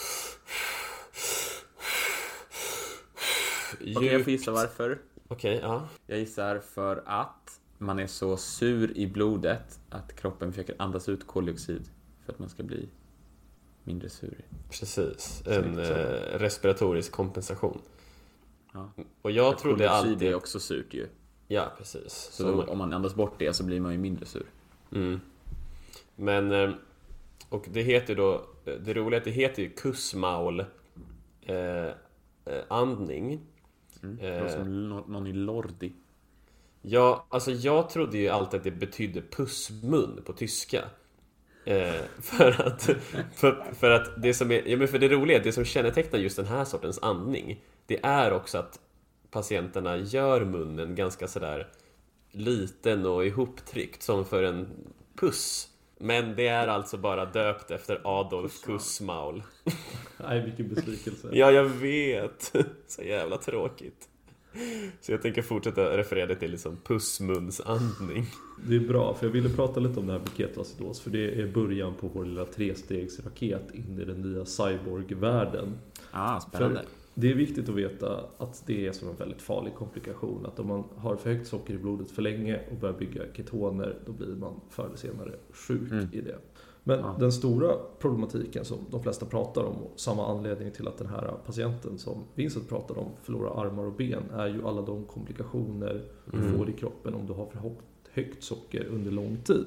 [3.74, 4.24] Okej, jag Djupt.
[4.24, 4.98] får gissa varför.
[5.28, 5.88] Okej, ja.
[6.06, 11.26] Jag gissar för att man är så sur i blodet att kroppen försöker andas ut
[11.26, 11.90] koldioxid
[12.24, 12.88] för att man ska bli
[13.88, 14.34] mindre sur.
[14.70, 15.42] Precis.
[15.46, 15.84] En eh,
[16.38, 17.80] respiratorisk kompensation.
[18.72, 18.90] Ja.
[19.22, 20.22] Och jag För trodde alltid...
[20.22, 21.06] är också surt ju.
[21.48, 22.12] Ja, precis.
[22.12, 24.46] Så Så då, man- om man andas bort det så blir man ju mindre sur.
[24.92, 25.20] Mm.
[26.16, 26.70] Men, eh,
[27.48, 30.60] och det heter då, det roliga är att det heter ju kussmaul
[31.42, 31.56] eh,
[32.44, 33.40] eh, andning.
[34.02, 34.18] Mm.
[34.18, 34.24] Eh.
[34.34, 35.92] Det var som nå- någon i Lordi.
[36.82, 40.84] Ja, alltså jag trodde ju alltid att det betydde pussmun på tyska.
[41.68, 42.82] Eh, för, att,
[43.34, 45.64] för, för att det som är, ja men för det roliga, är att det som
[45.64, 48.80] kännetecknar just den här sortens andning Det är också att
[49.30, 51.68] patienterna gör munnen ganska sådär
[52.30, 54.68] liten och ihoptryckt som för en
[55.20, 59.42] puss Men det är alltså bara döpt efter Adolf Kussmaul
[60.16, 61.28] Nej, vilken besvikelse.
[61.32, 62.52] Ja, jag vet!
[62.86, 64.08] Så jävla tråkigt
[65.00, 68.26] Så jag tänker fortsätta referera det till liksom pussmunsandning
[68.68, 71.00] Det är bra, för jag ville prata lite om det här med ketoacidos.
[71.00, 75.78] För det är början på vår lilla trestegsraket in i den nya cyborg-världen.
[76.10, 76.80] Ah, spännande.
[76.80, 76.88] För
[77.20, 80.46] det är viktigt att veta att det är som en väldigt farlig komplikation.
[80.46, 83.96] Att om man har för högt socker i blodet för länge och börjar bygga ketoner,
[84.06, 86.08] då blir man förr eller senare sjuk Mm.
[86.12, 86.38] i det.
[86.84, 87.16] Men Ja.
[87.18, 91.30] den stora problematiken som de flesta pratar om, och samma anledning till att den här
[91.46, 96.02] patienten som Vincent pratar om förlorar armar och ben, är ju alla de komplikationer
[96.32, 96.58] du Mm.
[96.58, 97.58] får i kroppen om du har för
[98.12, 99.66] högt- socker under lång tid.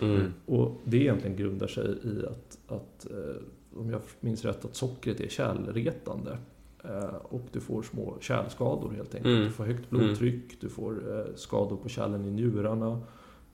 [0.00, 0.32] mm.
[0.46, 5.20] Och det egentligen grundar sig i att, att eh, om jag minns rätt, att sockret
[5.20, 6.38] är kärlretande.
[6.84, 9.26] Eh, och du får små kärlskador helt enkelt.
[9.34, 9.44] Mm.
[9.44, 13.00] Du får högt blodtryck, du får eh, skador på kärlen i njurarna.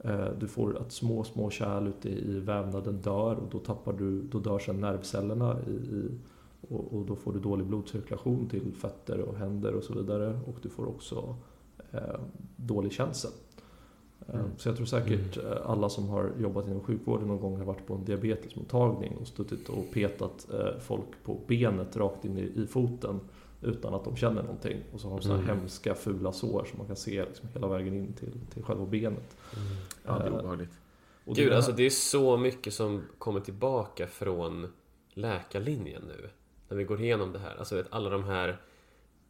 [0.06, 4.22] Eh, du får att små, små kärl ute i vävnaden dör och då tappar du,
[4.22, 6.10] då dör sen nervcellerna i, i
[6.68, 10.40] och, och då får du dålig blodcirkulation till fötter och händer och så vidare.
[10.46, 11.36] Och du får också
[11.92, 12.20] eh,
[12.56, 13.30] dålig känsel.
[14.28, 14.46] Eh, Mm.
[14.56, 17.86] Så jag tror säkert eh, alla som har jobbat inom sjukvården någon gång har varit
[17.86, 20.46] på en diabetesmottagning och stuttit och petat
[20.80, 23.20] folk på benet rakt in i, i foten
[23.60, 24.82] utan att de känner någonting.
[24.92, 25.46] Och så har de så här Mm.
[25.58, 29.36] hemska fula sår som man kan se liksom hela vägen in till, till själva benet.
[30.04, 30.78] Ja, det är Eh, obehagligt.
[31.24, 34.72] Och Gud, här- alltså det är så mycket som kommer tillbaka från
[35.14, 36.28] läkarlinjen nu.
[36.68, 37.56] När vi går igenom det här.
[37.58, 38.60] Alltså vet, alla de här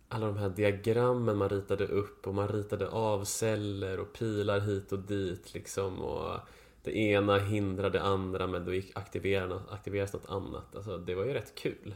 [0.09, 4.93] alla de här diagrammen man ritade upp och man ritade av celler och pilar hit
[4.93, 6.39] och dit liksom och
[6.83, 10.77] det ena hindrar det andra men då gick aktiveras, aktiveras något annat.
[10.77, 11.95] Alltså det var ju rätt kul.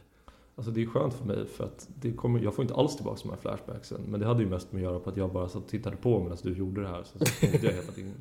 [0.60, 3.20] Alltså det är skönt för mig för att det kommer, jag får inte alls tillbaka
[3.22, 4.00] de här flashbacksen.
[4.08, 5.96] Men det hade ju mest med att göra på att jag bara satt och tittade
[5.96, 7.02] på medan du gjorde det här.
[7.04, 8.14] Så, så jag hela tiden.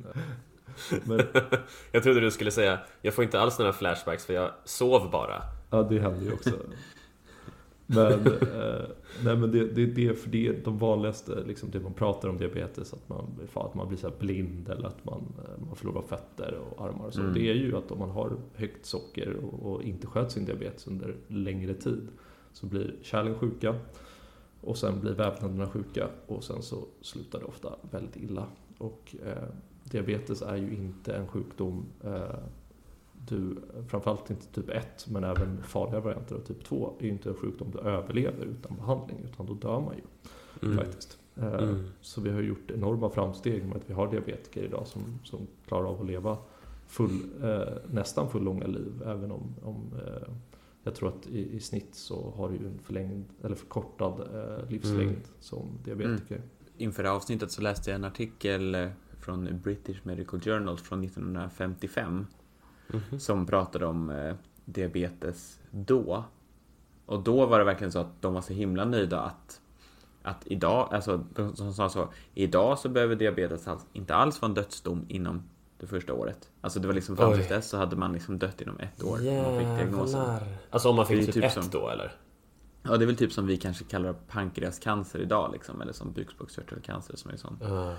[1.04, 1.22] Men
[1.92, 5.42] Jag trodde du skulle säga jag får inte alls några flashbacks för jag sov bara.
[5.70, 6.52] ja, det händer ju också.
[7.86, 8.86] Men, eh,
[9.24, 12.38] nej, men det, det, det, för det är de vanligaste, liksom det man pratar om
[12.38, 16.02] diabetes, att man, fan, att man blir så blind eller att man, eh, man förlorar
[16.02, 17.22] fötter och armar och så.
[17.22, 17.34] Mm.
[17.34, 20.88] Det är ju att om man har högt socker och, och inte sköter sin diabetes
[20.88, 22.08] under längre tid
[22.54, 23.76] så blir kärlen sjuka
[24.62, 28.46] och sen blir vävnaderna sjuka och sen så slutar det ofta väldigt illa.
[28.78, 29.44] Och eh,
[29.84, 32.22] diabetes är ju inte en sjukdom eh,
[33.28, 33.56] du,
[33.88, 37.36] framförallt inte typ 1, men även farliga varianter av typ 2, är ju inte en
[37.36, 40.02] sjukdom du överlever utan behandling, utan då dör man ju
[40.64, 40.78] Mm.
[40.78, 41.18] faktiskt.
[41.36, 41.88] Eh, Mm.
[42.02, 45.86] Så vi har gjort enorma framsteg med att vi har diabetiker idag som, som klarar
[45.86, 46.38] av att leva
[46.88, 50.30] full, eh, nästan full långa liv, även om, om eh,
[50.84, 54.70] jag tror att i, i snitt så har du ju en förlängd, eller förkortad eh,
[54.70, 55.22] livslängd Mm.
[55.40, 56.42] som diabetiker.
[56.78, 61.04] Inför det här avsnittet så läste jag en artikel eh, från British Medical Journal från
[61.04, 62.28] 1955
[62.94, 63.20] Mhm.
[63.20, 66.24] som pratade om eh, diabetes då.
[67.06, 69.62] Och då var det verkligen så att de var så himla nöjda att,
[70.22, 74.50] att idag, alltså de som sa så, idag så behöver diabetes alls, inte alls vara
[74.50, 75.44] en dödsdom inom
[75.80, 76.50] det första året.
[76.62, 77.48] Alltså det var liksom fram till Oj.
[77.50, 80.22] dess så hade man liksom dött inom ett år när man fick diagnosen.
[80.70, 82.12] Alltså om man fick typ, typ ett som- då eller?
[82.84, 87.16] Ja, det är väl typ som vi kanske kallar pankreascancer idag liksom, eller som bukspottkörtelcancer
[87.16, 87.96] som är en sån Ja.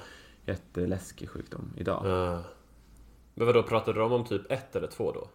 [0.46, 2.02] jätteläskig sjukdom idag.
[2.06, 2.42] Ja.
[3.34, 5.28] Men vadå, pratade de om typ ett eller två då?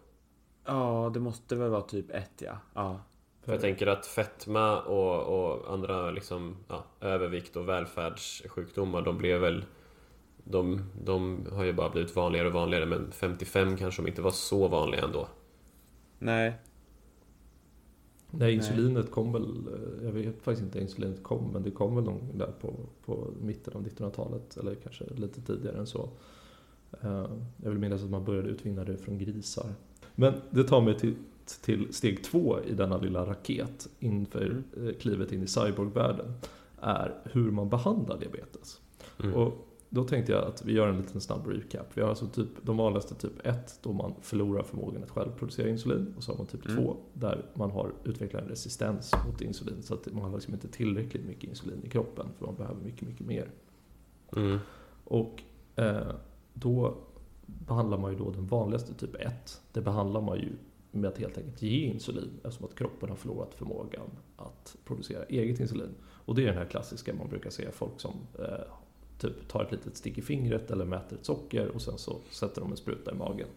[0.64, 2.58] Ja, det måste väl vara typ ett ja.
[2.74, 3.00] Ja,
[3.44, 9.40] För jag tänker att fetma och, och andra liksom, ja, övervikt och välfärdssjukdomar, de blev
[9.40, 9.64] väl...
[10.50, 14.30] De, de har ju bara blivit vanligare och vanligare, men 55 kanske de inte var
[14.30, 15.28] så vanliga ändå.
[16.18, 16.58] nej.
[18.30, 21.94] Nej, insulinet kom väl, eh, jag vet faktiskt inte när insulinet kom, men det kom
[21.94, 22.74] väl någon där på,
[23.04, 26.08] på mitten av 1900-talet, eller kanske lite tidigare än så.
[27.00, 27.26] Eh,
[27.62, 29.66] Jag vill minnas att man började utvinna det från grisar.
[30.14, 31.14] Men det tar mig till,
[31.64, 36.32] till steg två i denna lilla raket inför eh, klivet in i cyborgvärlden,
[36.80, 38.80] är hur man behandlar diabetes.
[39.22, 39.34] Mm.
[39.34, 41.86] Och då tänkte jag att vi gör en liten snabb recap.
[41.94, 45.68] Vi har alltså typ, de vanligaste typ 1 då man förlorar förmågan att själv producera
[45.68, 46.14] insulin.
[46.16, 46.84] Och så har man typ Mm.
[46.84, 49.82] 2 där man har utvecklat en resistens mot insulin.
[49.82, 53.08] Så att man har liksom inte tillräckligt mycket insulin i kroppen för man behöver mycket,
[53.08, 53.50] mycket mer.
[54.36, 54.58] Mm.
[55.04, 55.42] Och
[55.76, 56.12] eh,
[56.54, 56.94] då
[57.46, 59.60] behandlar man ju då den vanligaste typ 1.
[59.72, 60.52] Det behandlar man ju
[60.90, 65.60] med att helt enkelt ge insulin eftersom att kroppen har förlorat förmågan att producera eget
[65.60, 65.94] insulin.
[66.04, 68.66] Och det är den här klassiska man brukar se folk som eh,
[69.18, 72.60] typ tar ett litet stick i fingret eller mäter ett socker och sen så sätter
[72.60, 73.48] de en spruta i magen.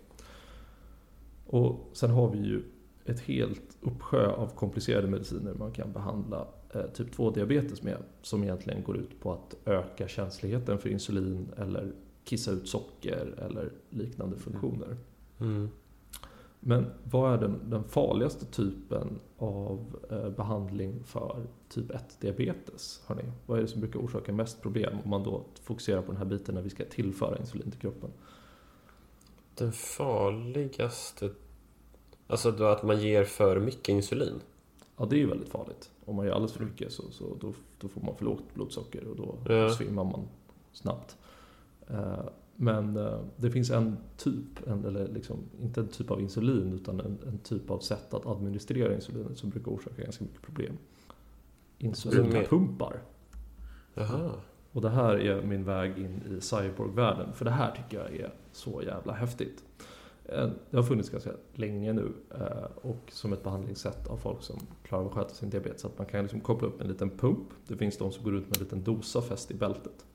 [1.46, 2.64] Och sen har vi ju
[3.06, 8.84] ett helt uppsjö av komplicerade mediciner man kan behandla eh, typ 2-diabetes med som egentligen
[8.84, 11.94] går ut på att öka känsligheten för insulin eller
[12.24, 14.98] kissa ut socker eller liknande funktioner.
[15.40, 15.70] Mm.
[16.60, 23.02] Men vad är den, den farligaste typen av eh, behandling för typ 1-diabetes?
[23.08, 23.32] Hörrni?
[23.46, 26.26] Vad är det som brukar orsaka mest problem om man då fokuserar på den här
[26.26, 28.10] biten när vi ska tillföra insulin till kroppen?
[29.56, 31.30] Den farligaste...
[32.28, 34.42] Alltså då att man ger för mycket insulin?
[34.98, 35.92] Ja, det är ju väldigt farligt.
[36.06, 39.08] Om man gör alldeles för mycket så, så då, då får man för lågt blodsocker
[39.08, 39.70] och då Ja.
[39.70, 40.28] svimmar man
[40.72, 41.18] snabbt.
[41.88, 42.20] Eh,
[42.62, 47.00] Men eh, det finns en typ, en, eller liksom, inte en typ av insulin utan
[47.00, 50.78] en, en typ av sätt att administrera insulinet som brukar orsaka ganska mycket problem.
[51.78, 53.02] Insulinpumpar.
[53.94, 54.32] Jaha.
[54.72, 57.34] Och det här är min väg in i cyborgvärlden.
[57.34, 59.64] För det här tycker jag är så jävla häftigt.
[60.26, 64.60] Eh, Det har funnits ganska länge nu eh, och som ett behandlingssätt av folk som
[64.84, 65.86] klarar av att sköta sin diabetes.
[65.86, 67.48] Att man kan liksom koppla upp en liten pump.
[67.68, 70.06] Det finns de som går ut med en liten dosa fäst i bältet.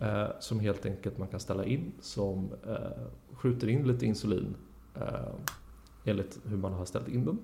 [0.00, 4.56] Eh, Som helt enkelt man kan ställa in som eh, skjuter in lite insulin
[4.96, 5.34] eh,
[6.04, 7.38] enligt hur man har ställt in den.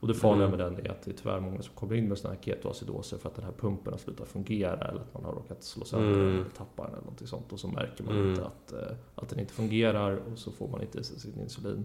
[0.00, 0.58] Och det farliga Mm.
[0.58, 3.18] med den är att det är tyvärr många som kommer in med sådana här ketoacidoser
[3.18, 6.10] för att den här pumpen har slutat fungera eller att man har råkat slå sönder
[6.10, 6.34] den Mm.
[6.40, 7.52] eller tappa den eller någonting sånt.
[7.52, 8.28] Och så märker man Mm.
[8.30, 11.84] inte att, eh, att den inte fungerar och så får man inte sig sin insulin.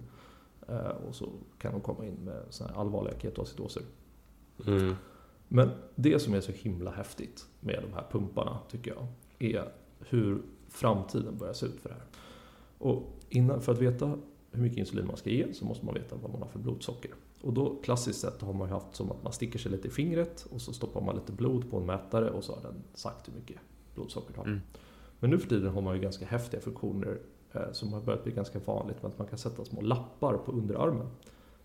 [0.68, 3.84] Eh, och så kan de komma in med sådana här allvarliga ketoacidoser.
[4.68, 4.96] Mm.
[5.48, 9.08] Men det som är så himla häftigt med de här pumparna tycker jag
[9.54, 9.72] är
[10.10, 12.04] hur framtiden börjar se ut för det här.
[12.78, 14.18] Och innan, för att veta
[14.52, 17.12] hur mycket insulin man ska ge så måste man veta vad man har för blodsocker.
[17.42, 19.92] Och då klassiskt sett har man ju haft som att man sticker sig lite i
[19.92, 23.28] fingret och så stoppar man lite blod på en mätare och så har den sagt
[23.30, 23.58] hur mycket
[23.96, 24.46] blodsocker du har.
[24.46, 24.60] Mm.
[25.20, 27.20] Men nu för tiden har man ju ganska häftiga funktioner
[27.54, 30.52] eh, som har börjat bli ganska vanligt med att man kan sätta små lappar på
[30.52, 31.08] underarmen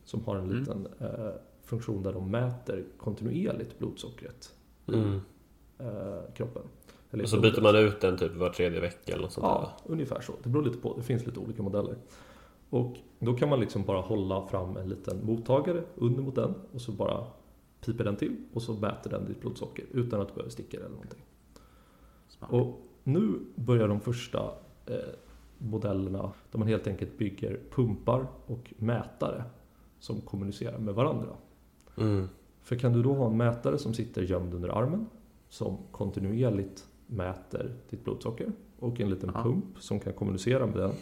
[0.05, 0.59] som har en Mm.
[0.59, 1.31] liten eh,
[1.63, 4.53] funktion där de mäter kontinuerligt blodsockret
[4.87, 5.21] i Mm.
[5.79, 6.63] eh, kroppen.
[7.11, 10.21] Och så byter man ut den typ var tredje vecka eller något sånt Ja, ungefär
[10.21, 10.33] så.
[10.43, 10.95] Det beror lite på.
[10.97, 11.97] Det finns lite olika modeller.
[12.71, 16.81] Och då kan man liksom bara hålla fram en liten mottagare under mot den och
[16.81, 17.27] så bara
[17.81, 20.89] piper den till och så mäter den ditt blodsocker utan att du behöver sticka eller
[20.89, 21.25] någonting.
[22.29, 22.53] Smart.
[22.53, 24.53] Och nu börjar de första
[24.87, 24.97] eh,
[25.59, 29.45] modellerna där man helt enkelt bygger pumpar och mätare
[29.99, 31.27] som kommunicerar med varandra.
[31.95, 32.05] där.
[32.05, 32.29] Mm.
[32.63, 35.07] För kan du då ha en mätare som sitter gömd under armen
[35.49, 39.43] som kontinuerligt mäter ditt blodsocker och en liten Ja.
[39.43, 40.93] pump som kan kommunicera med den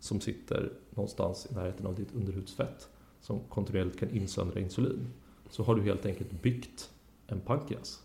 [0.00, 2.88] som sitter någonstans i närheten av ditt underhudsfett
[3.20, 5.12] som kontinuerligt kan insöndra insulin
[5.50, 6.90] så har du helt enkelt byggt
[7.26, 8.02] en pankreas.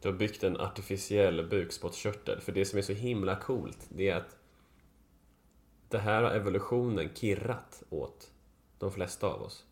[0.00, 2.40] Du har byggt en artificiell bukspottkörtel.
[2.40, 4.36] För det som är så himla coolt, det är att
[5.88, 8.30] det här har evolutionen kirrat åt
[8.78, 9.64] de flesta av oss.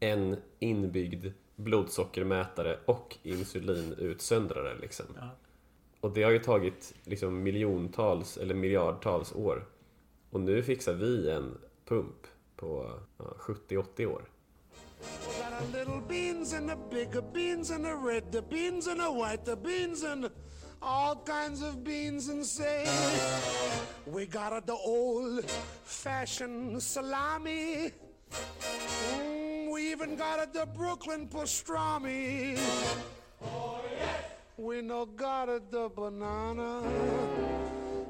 [0.00, 1.26] En inbyggd
[1.56, 5.06] blodsockermätare och insulinutsöndrare liksom.
[5.16, 5.30] Ja.
[6.04, 9.66] Och det har ju tagit liksom miljontals eller miljardtals år.
[10.30, 12.26] Och nu fixar vi en pump
[12.56, 13.24] på ja,
[13.68, 14.30] 70-80 år.
[15.72, 19.56] Little beans and the bigger beans and the red, the beans and the white, the
[19.56, 20.30] beans and
[20.80, 22.86] all kinds of beans and say
[24.06, 25.50] we got a, the old
[25.84, 27.92] fashioned salami.
[29.14, 32.58] Mm, we even got a, the Brooklyn pastrami.
[33.42, 36.80] oh yes We no got a, the banana.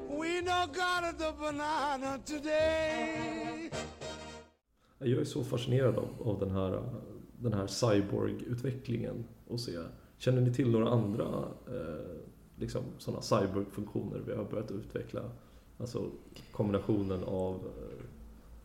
[0.09, 3.71] We no got a, the banana today.
[4.99, 6.83] Jag är så fascinerad av, av den här,
[7.39, 9.77] den här cyborg-utvecklingen och se.
[10.17, 11.25] Känner ni till några andra
[11.67, 12.17] eh,
[12.55, 15.21] liksom, sådana cyborg-funktioner vi har börjat utveckla?
[15.77, 16.11] Alltså
[16.51, 18.05] kombinationen av, eh,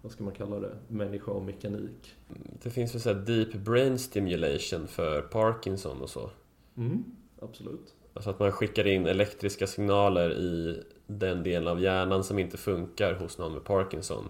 [0.02, 2.14] vad ska man kalla det, människa och mekanik.
[2.62, 6.30] Det finns väl så här deep brain stimulation för Parkinson och så.
[6.76, 7.04] Mm,
[7.40, 7.94] absolut.
[8.14, 13.14] Alltså att man skickar in elektriska signaler i den delen av hjärnan som inte funkar
[13.14, 14.24] hos någon med Parkinson.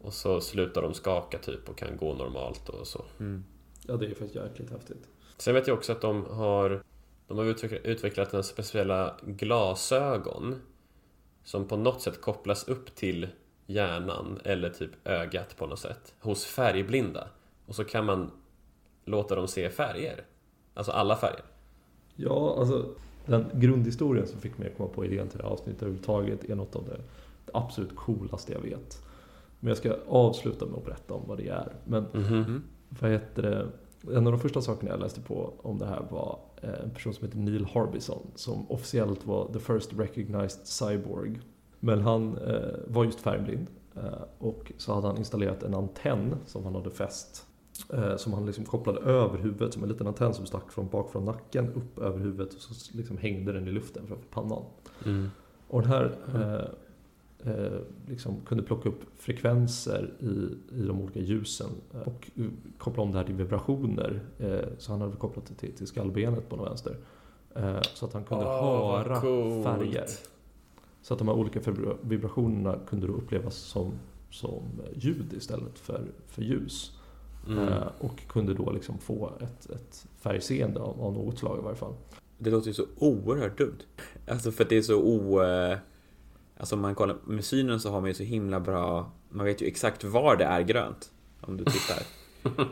[0.00, 3.04] Och så slutar de skaka typ och kan gå normalt och så.
[3.20, 3.44] Mm.
[3.86, 5.08] Ja, det är faktiskt jäkligt häftigt.
[5.36, 6.82] Sen vet jag också att de har
[7.28, 7.44] De har
[7.84, 10.60] utvecklat, en speciella glasögon
[11.44, 13.28] Som på något sätt kopplas upp till
[13.66, 17.28] hjärnan eller typ ögat på något sätt Hos färgblinda
[17.66, 18.30] Och så kan man
[19.04, 20.24] låta dem se färger
[20.74, 21.44] Alltså alla färger
[22.16, 22.86] Ja, alltså
[23.26, 26.54] den grundhistorien som fick mig att komma på idén till det här avsnittet överhuvudtaget är
[26.54, 27.00] något av det,
[27.52, 29.02] absolut coolaste jag vet.
[29.60, 31.72] Men jag ska avsluta med att berätta om vad det är.
[31.84, 32.62] Men Mhm.
[32.88, 33.66] vad heter det?
[34.16, 37.14] En av de första sakerna jag läste på om det här var eh, en person
[37.14, 41.40] som heter Neil Harbison som officiellt var the first recognized cyborg.
[41.80, 44.02] Men han eh, var just färgblind eh,
[44.38, 47.46] och så hade han installerat en antenn som han hade fäst
[48.16, 51.24] som han liksom kopplade över huvudet som en liten antenn som stack från bak från
[51.24, 54.62] nacken upp över huvudet och så liksom hängde den i luften framför pannan.
[55.04, 55.30] Mm.
[55.68, 60.48] Och den här eh, eh, liksom kunde plocka upp frekvenser i,
[60.80, 62.44] i de olika ljusen eh, och eh,
[62.78, 64.20] koppla om det här till vibrationer.
[64.38, 66.96] Eh, så han hade kopplat det till, till skallbenet på den vänster.
[67.54, 69.64] Eh, så att han kunde vad höra coolt.
[69.64, 70.06] färger.
[71.02, 73.92] Så att de här olika vibra- vibrationerna kunde då upplevas som,
[74.30, 74.62] som
[74.94, 76.98] ljud istället för, för ljus.
[77.46, 77.68] Mm.
[77.68, 81.76] Eh, och kunde då liksom få ett, ett färgseende av, av något slag i varje
[81.76, 81.94] fall.
[82.38, 83.78] Det låter ju så oerhört dumt.
[84.28, 85.42] Alltså för att det är så o...
[85.42, 85.78] eh,
[86.56, 89.12] Alltså om man kollar med synen så har man ju så himla bra...
[89.28, 91.10] Man vet ju exakt var det är grönt.
[91.40, 92.02] Om du tittar.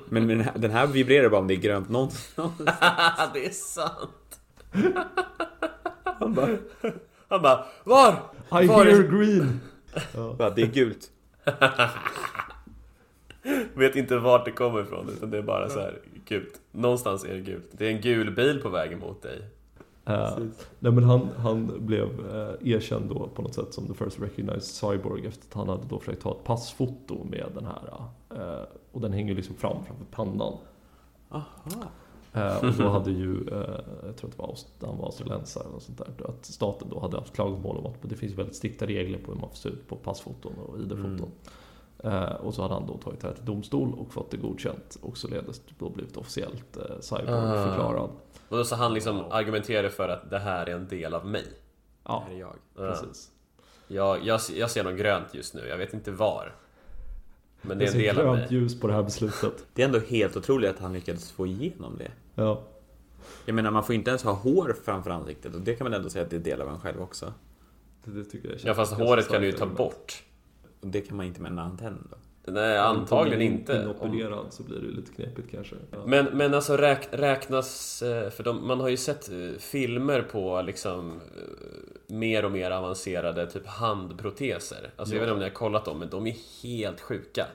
[0.09, 2.53] Men den här, den här vibrerar bara om det är grönt någonstans.
[3.35, 4.41] det är sant!
[6.05, 6.49] Han bara,
[7.29, 8.12] Han bara VAR?
[8.12, 9.61] I Var hear är- green!
[10.39, 11.11] bara, det är gult.
[13.74, 16.61] Vet inte vart det kommer ifrån utan det är bara så här gult.
[16.72, 17.66] Någonstans är det gult.
[17.72, 19.43] Det är en gul bil på väg emot dig.
[20.07, 20.38] Eh,
[20.78, 24.62] nej men han, han blev eh, erkänd då på något sätt som the first recognized
[24.62, 27.82] cyborg efter att han hade då försökt ta ett passfoto med den här.
[28.30, 30.53] eh, och den hänger liksom fram framför pannan.
[31.28, 31.45] Aha.
[32.34, 33.45] Eh, och då hade ju,
[34.07, 36.26] jag tror att det var, Aust- han var australiensare eller något sånt där.
[36.28, 39.40] Att staten då hade haft klagomål om att det finns väldigt strikta regler på hur
[39.40, 41.20] man får se ut på passfoton och ID-foton.
[41.20, 41.26] Eh,
[42.40, 45.18] och så hade han då tagit det här till domstol och fått det godkänt och
[45.18, 48.11] således då blivit officiellt eh, cyborg-förklarad.
[48.48, 51.44] Och då så han liksom argumenterade för att det här är en del av mig.
[52.05, 52.55] Ja, Här är jag.
[52.76, 53.30] precis.
[53.88, 56.55] Jag, jag, jag ser något grönt just nu, jag vet inte var.
[57.62, 58.61] Men det Det är en ser del av grönt mig.
[58.61, 59.66] ljus på det här beslutet.
[59.74, 62.11] Det är ändå helt otroligt att han lyckades få igenom det.
[62.34, 62.62] Ja,
[63.46, 66.11] Jag menar, man får inte ens ha hår framför ansiktet och det kan man ändå
[66.11, 67.32] säga att det är del av en själv också.
[68.05, 70.22] det, det tycker jag känns Ja fast håret kan du ju ta bort.
[70.83, 72.16] Och det kan man inte med en antenn då.
[72.53, 73.87] Nej, antagligen Om inte.
[73.87, 75.76] Om, Inopererad så blir det ju lite knepigt kanske.
[75.91, 75.99] Ja.
[76.07, 78.03] men, men alltså räk, räknas...
[78.03, 82.70] eh, För de, man har ju sett eh, filmer på liksom eh, mer och mer
[82.70, 84.91] avancerade typ handproteser.
[84.97, 87.47] Alltså jag vet inte om ni har kollat dem, men de är helt sjuka.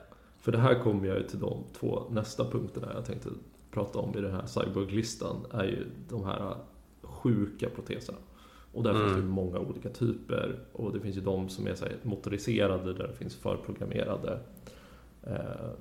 [0.41, 3.29] För det här kommer jag ju till de två nästa punkterna jag tänkte
[3.71, 6.55] prata om i den här cyborg-listan är ju de här
[7.01, 8.17] sjuka proteserna.
[8.77, 11.75] Och där finns det ju många olika typer och det finns ju de som är
[11.75, 14.39] så här, motoriserade där det finns förprogrammerade
[15.23, 15.35] eh,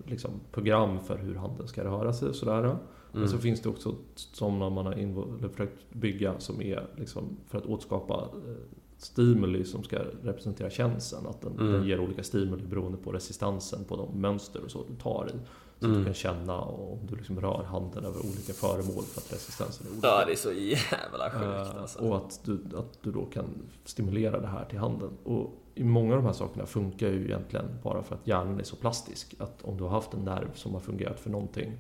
[0.07, 2.77] liksom program för hur handen ska röra sig och sådär.
[3.13, 7.67] Men så finns det också sådana man har försökt bygga som är liksom för att
[7.67, 8.55] återskapa eh,
[8.99, 11.27] stimuli som ska representera känslan.
[11.27, 11.73] Att den, Mm.
[11.73, 15.39] den ger olika stimuli beroende på resistansen på de mönster och så du tar i.
[15.81, 15.99] Så Mm.
[15.99, 19.91] du kan känna om du liksom rör handen över olika föremål för att resistensen är
[19.93, 20.07] olika.
[20.09, 21.99] Ja, det är så jävla sjukt Eh, alltså.
[21.99, 23.45] Och att du, att du då kan
[23.85, 25.11] stimulera det här till handen.
[25.25, 28.77] Och många av de här sakerna funkar ju egentligen bara för att hjärnan är så
[28.77, 29.35] plastisk.
[29.39, 31.79] Att om du har haft en nerv som har fungerat för någonting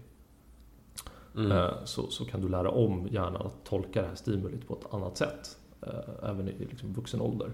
[1.37, 1.53] Mm.
[1.53, 4.95] eh, så, så kan du lära om hjärnan att tolka det här stimulit på ett
[4.95, 5.57] annat sätt.
[5.83, 7.53] eh, Även i liksom vuxen ålder.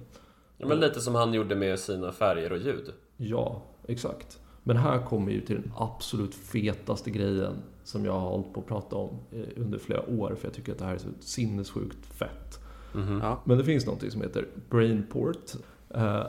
[0.59, 2.93] Ja, men lite som han gjorde med sina färger och ljud.
[3.16, 4.38] Ja, exakt.
[4.62, 7.54] Men här kommer ju till den absolut fetaste grejen
[7.84, 10.34] som jag har hållit på att prata om eh, under flera år.
[10.40, 12.58] För jag tycker att det här är så sinnessjukt fett.
[12.94, 13.20] Mhm.
[13.22, 13.40] Ja.
[13.44, 15.52] Men det finns någonting som heter Brainport.
[15.90, 16.22] Eh,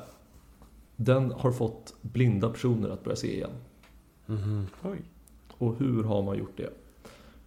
[0.95, 3.51] Den har fått blinda personer att börja se igen.
[4.25, 4.67] Mhm.
[4.83, 5.01] Oj.
[5.57, 6.69] Och hur har man gjort det?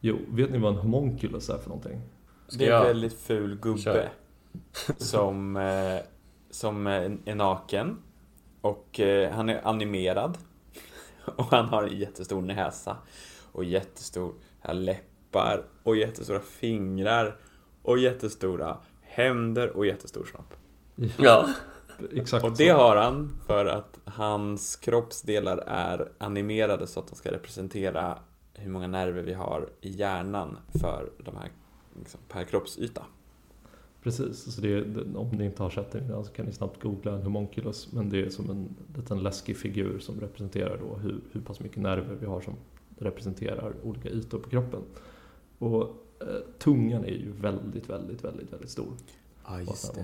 [0.00, 2.00] Jo, vet ni vad en homunculus är för någonting?
[2.48, 4.08] Ska Det är en väldigt ful gubbe.
[4.96, 5.98] Som, eh,
[6.50, 7.96] som är naken.
[8.60, 9.00] Och
[9.32, 10.38] han är animerad.
[11.36, 12.96] Och han har en jättestor näsa.
[13.52, 14.32] Och jättestora
[14.72, 15.64] läppar.
[15.82, 17.36] Och jättestora fingrar.
[17.82, 20.54] Och jättestora händer och jättestor snopp.
[21.18, 21.48] Ja.
[22.12, 22.76] Exakt Och det så.
[22.76, 28.18] har han för att hans kroppsdelar är animerade så att de ska representera
[28.54, 31.50] hur många nerver vi har i hjärnan för de här
[31.98, 33.02] liksom, per kroppsyta.
[34.06, 34.82] Precis, så det
[35.14, 37.92] om ni inte har sett det innan så kan ni snabbt googla en homunculus.
[37.92, 41.82] Men det är som en liten läskig figur som representerar då hur, hur pass mycket
[41.82, 42.54] nerver vi har som
[42.98, 44.80] representerar olika ytor på kroppen.
[45.58, 45.82] Och
[46.20, 46.26] eh,
[46.58, 48.84] tungan är ju väldigt, väldigt, väldigt, väldigt stor.
[48.86, 50.00] På just det.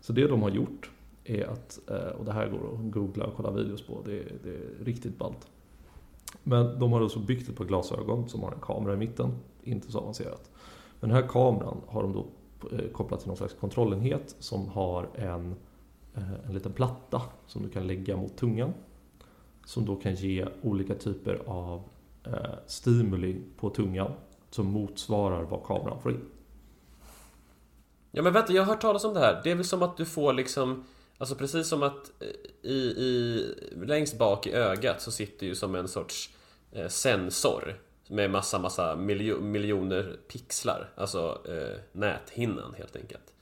[0.00, 0.90] Så det de har gjort
[1.24, 4.32] är att, eh, och det här går att googla och kolla videos på, det, är-
[4.44, 5.46] det är riktigt ballt.
[6.42, 9.30] Men de har då så byggt ett par glasögon som har en kamera i mitten,
[9.62, 10.50] inte så avancerat.
[11.00, 12.26] Men den här kameran har de då
[12.72, 15.54] Eh, kopplat till någon slags kontrollenhet som har en,
[16.14, 18.72] eh, en liten platta som du kan lägga mot tungan.
[19.64, 21.82] Som då kan ge olika typer av
[22.24, 24.12] eh, stimuli på tungan
[24.50, 26.20] som motsvarar vad kameran får in.
[28.10, 29.40] Ja men vänta, jag har hört talas om det här.
[29.44, 30.84] Det är väl som att du får liksom
[31.18, 33.54] Alltså precis som att eh, i, i,
[33.86, 36.30] längst bak i ögat så sitter ju som en sorts
[36.72, 40.90] eh, sensor med massa, massa miljo, miljoner pixlar.
[40.94, 43.32] Alltså eh, näthinnan helt enkelt.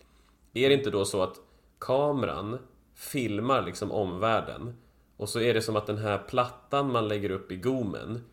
[0.55, 1.41] Är det inte då så att
[1.79, 2.59] kameran
[2.95, 4.77] filmar liksom omvärlden
[5.17, 8.25] och så är det som att den här plattan man lägger upp i gommen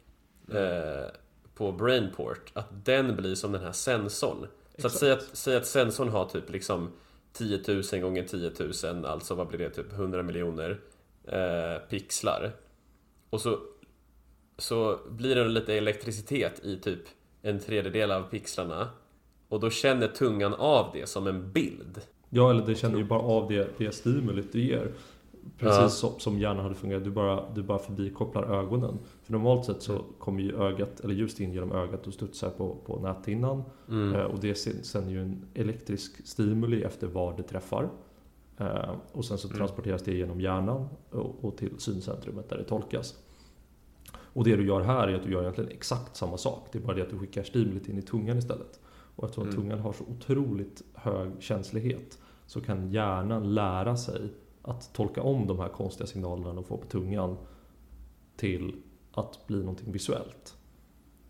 [0.52, 1.12] eh,
[1.56, 4.48] på Brainport, att den blir som den här sensorn.
[4.78, 6.92] Så att säga, att säga att sensorn har typ liksom
[7.34, 8.52] 10 000 gånger 10
[8.94, 9.70] 000, alltså vad blir det?
[9.70, 10.80] Typ 100 miljoner
[11.24, 12.52] eh, pixlar.
[13.30, 13.60] Och så,
[14.60, 17.00] så blir det lite elektricitet i typ
[17.42, 18.88] en tredjedel av pixlarna.
[19.50, 22.02] Och då känner tungan av det som en bild.
[22.30, 24.92] Ja, eller det känner ju bara av det, det stimulit det ger.
[25.58, 25.90] Precis Ja.
[25.90, 29.00] som, som hjärnan hade fungerat, du bara, du bara förbikopplar ögonen.
[29.24, 32.76] För normalt sett så kommer ju ögat, eller ljus in genom ögat och studsar på,
[32.86, 33.64] på näthinnan.
[33.90, 34.16] Mm.
[34.16, 37.90] Eh, och det sänder ju en elektrisk stimuli efter var det träffar.
[38.58, 39.58] Eh, och sen så Mm.
[39.58, 43.16] transporteras det genom hjärnan och, och till syncentrumet där det tolkas.
[44.40, 46.68] Och det du gör här är att du gör egentligen exakt samma sak.
[46.72, 48.80] Det är bara det att du skickar stimulit in i tungan istället.
[49.16, 49.56] Och eftersom Mm.
[49.56, 54.30] tungan har så otroligt hög känslighet så kan hjärnan lära sig
[54.62, 57.38] att tolka om de här konstiga signalerna de får på tungan
[58.38, 58.76] till
[59.12, 60.56] att bli någonting visuellt.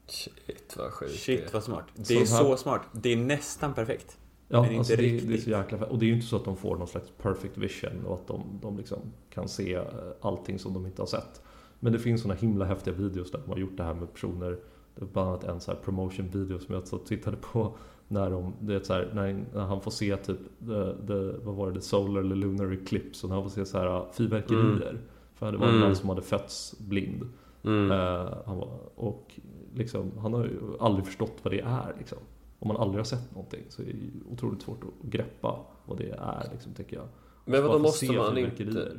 [0.07, 1.85] Shit vad sjukt Shit vad smart.
[1.95, 2.81] Det Så är här- så smart.
[2.91, 4.17] Det är nästan perfekt.
[4.47, 5.43] Ja, Men inte alltså det, det är riktigt.
[5.43, 5.85] så jäkla.
[5.85, 8.27] Och det är ju inte så att de får någon slags perfect vision och att
[8.27, 8.99] de, de liksom
[9.29, 9.83] kan se eh,
[10.21, 11.41] allting som de inte har sett.
[11.79, 14.59] Men det finns såna himla häftiga videos där de har gjort det här med personer.
[14.95, 17.75] Det är bland annat en så här promotion video som jag så tittade på.
[18.07, 21.73] När, de, det så här, när, han får se typ, the, the, vad var det,
[21.73, 23.25] the solar eller lunar eclipse.
[23.25, 25.01] Och när han får se så här fyrverkerier.
[25.33, 25.87] För det var en Mm.
[25.87, 27.29] man som hade fötts blind.
[27.63, 27.91] Mm.
[27.91, 29.39] Eh, han var, och
[29.75, 31.95] liksom, han har ju aldrig förstått vad det är.
[31.97, 32.17] Liksom.
[32.59, 35.97] Om man aldrig har sett någonting så är det ju otroligt svårt att greppa vad
[35.97, 37.05] det är, liksom, tycker jag.
[37.45, 38.91] Men vadå, måste man inte...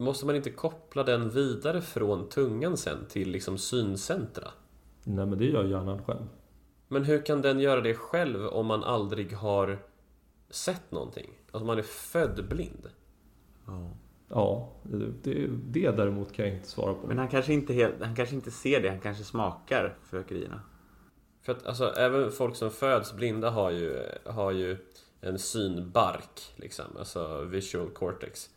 [0.00, 4.48] Måste man inte koppla den vidare från tungan sen till liksom syncentra?
[5.04, 6.26] Nej men det gör hjärnan själv.
[6.88, 9.78] Men hur kan den göra det själv om man aldrig har
[10.50, 11.30] sett någonting?
[11.50, 12.88] Alltså man är född blind.
[13.66, 13.90] Ja.
[14.28, 14.72] Ja,
[15.22, 17.06] det, det, däremot kan jag inte svara på.
[17.06, 20.60] Men han kanske, inte helt, han kanske inte ser det, han kanske smakar fyrverkerierna.
[21.42, 24.76] För att alltså, även folk som föds blinda har ju, har ju
[25.20, 26.84] en synbark, liksom.
[26.98, 28.50] Alltså visual cortex.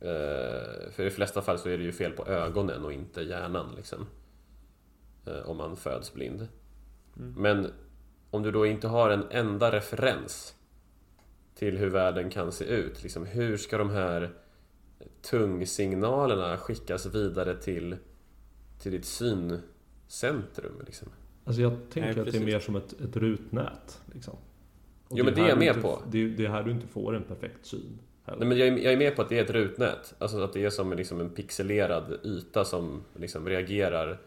[0.00, 3.22] Eh, för i de flesta fall så är det ju fel på ögonen och inte
[3.22, 4.06] hjärnan, liksom.
[5.26, 6.48] Eh, om man föds blind.
[7.14, 7.72] Men
[8.30, 10.54] om du då inte har en enda referens
[11.54, 14.30] till hur världen kan se ut, liksom, hur ska de här
[15.22, 17.96] tungsignalerna skickas vidare till,
[18.82, 20.82] till ditt syncentrum?
[20.86, 21.08] Liksom?
[21.44, 24.00] Alltså jag tänker Nej, att det är mer som ett, ett rutnät.
[24.14, 24.36] Liksom.
[25.08, 26.02] Och Jo, men det är jag med inte- på.
[26.10, 27.98] Det är, det är här du inte får en perfekt syn.
[28.26, 30.14] Nej, men jag, är, jag är med på att det är ett rutnät.
[30.18, 34.18] Alltså att det är som liksom en pixelerad yta som liksom reagerar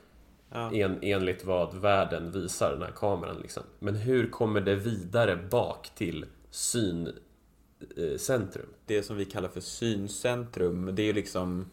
[0.52, 0.74] Ja.
[0.74, 3.40] en, enligt vad världen visar, den här kameran.
[3.42, 3.64] Liksom.
[3.80, 8.66] Men hur kommer det vidare bak till syncentrum?
[8.86, 11.66] Det som vi kallar för syncentrum, det är ju liksom...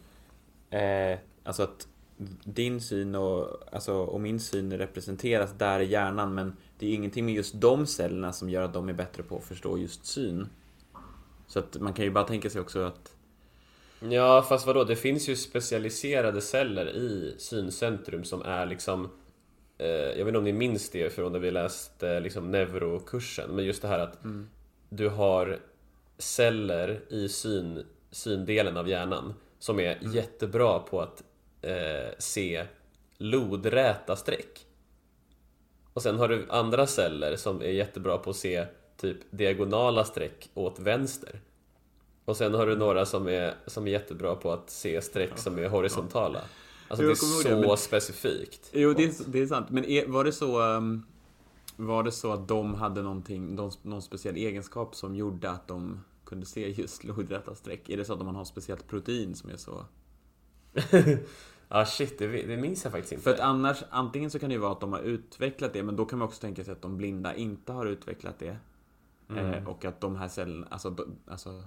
[0.69, 1.87] Eh, alltså att
[2.43, 7.25] din syn och, alltså, och min syn representeras där i hjärnan men det är ingenting
[7.25, 10.47] med just de cellerna som gör att de är bättre på att förstå just syn.
[11.47, 13.13] Så att man kan ju bara tänka sig också att
[13.99, 14.83] Ja, fast vadå?
[14.83, 19.09] Det finns ju specialiserade celler i syncentrum som är liksom...
[19.77, 23.65] Eh, jag vet inte om ni minns det från när vi läste liksom neurokursen, men
[23.65, 24.19] just det här att
[24.89, 25.59] du har
[26.17, 31.23] celler i syn, syndelen av hjärnan som är jättebra på att
[31.61, 32.65] eh, se
[33.17, 34.65] lodräta streck.
[35.93, 38.65] Och sen har du andra celler som är jättebra på att se
[38.97, 41.41] typ diagonala streck åt vänster.
[42.25, 45.59] Och sen har du några som är, som är jättebra på att se streck som
[45.59, 46.41] är horisontala.
[46.87, 48.69] Alltså det är så det, men- specifikt.
[48.73, 49.69] Jo, det är, det är sant.
[49.69, 50.61] Men är, var det så...
[50.61, 51.03] ehm,
[51.79, 56.03] var det så att de hade någonting, någon, någon speciell egenskap som gjorde att de
[56.25, 57.89] kunde se just lodräta streck?
[57.89, 59.85] Är det så att man har ett speciellt protein som är så?
[61.67, 63.23] ah shit, det, det minns jag faktiskt inte.
[63.23, 65.95] För att annars, antingen så kan det ju vara att de har utvecklat det, men
[65.95, 68.57] då kan man också tänka sig att de blinda inte har utvecklat det.
[69.35, 71.63] Eh, och att de här cellerna, alltså, de- alltså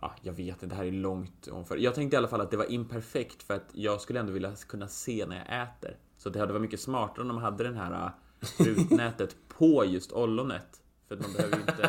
[0.00, 1.76] Ja, jag vet inte, det här är långt omför.
[1.76, 4.52] Jag tänkte i alla fall att det var imperfekt för att jag skulle ändå vilja
[4.68, 5.96] kunna se när jag äter.
[6.16, 10.12] Så det hade varit mycket smartare om de hade den här äh, rutnätet på just
[10.12, 10.82] ollonet.
[11.08, 11.88] För man behöver ju inte...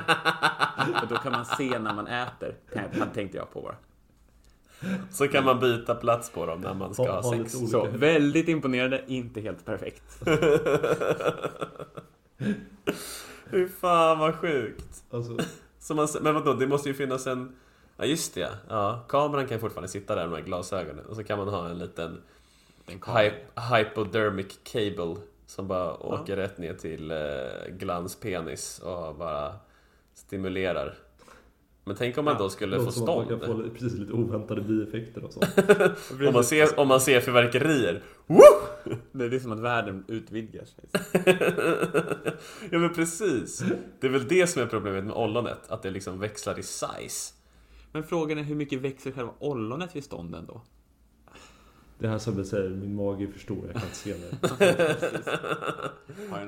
[1.00, 2.56] För då kan man se när man äter.
[2.76, 3.76] Hade tänkte jag på bara.
[5.12, 7.52] Så kan man byta plats på dem när man ska Ha- ha sex.
[7.72, 10.22] Så, väldigt imponerande, inte helt perfekt.
[13.52, 15.04] Fy fan vad sjukt.
[15.12, 15.38] Alltså,
[15.80, 17.56] Så man, men vadå, det måste ju finnas en...
[17.98, 19.06] Ja just det, ja.
[19.10, 22.22] Kameran kan fortfarande sitta där med glasögonen och så kan man ha en liten
[22.88, 27.18] hy- hypodermic cable som bara åker rätt ner till eh,
[27.70, 29.56] glanspenis och bara
[30.14, 30.96] stimulerar.
[31.88, 33.30] Men tänk om man då skulle få man stånd.
[33.30, 35.46] kan få precis lite oväntade bieffekter och sånt.
[36.28, 38.02] Om man ser, om man ser fyrverkerier.
[39.12, 40.86] Det är som att världen utvidgar sig.
[42.72, 43.64] Ja men precis.
[44.00, 47.34] Det är väl det som är problemet med ollonet, att det liksom växlar i size.
[47.92, 50.62] Men frågan är hur mycket växer själva ollonet vid stånden då?
[52.00, 54.30] Det här som säger, min mage är för stor, jag kan inte se mig.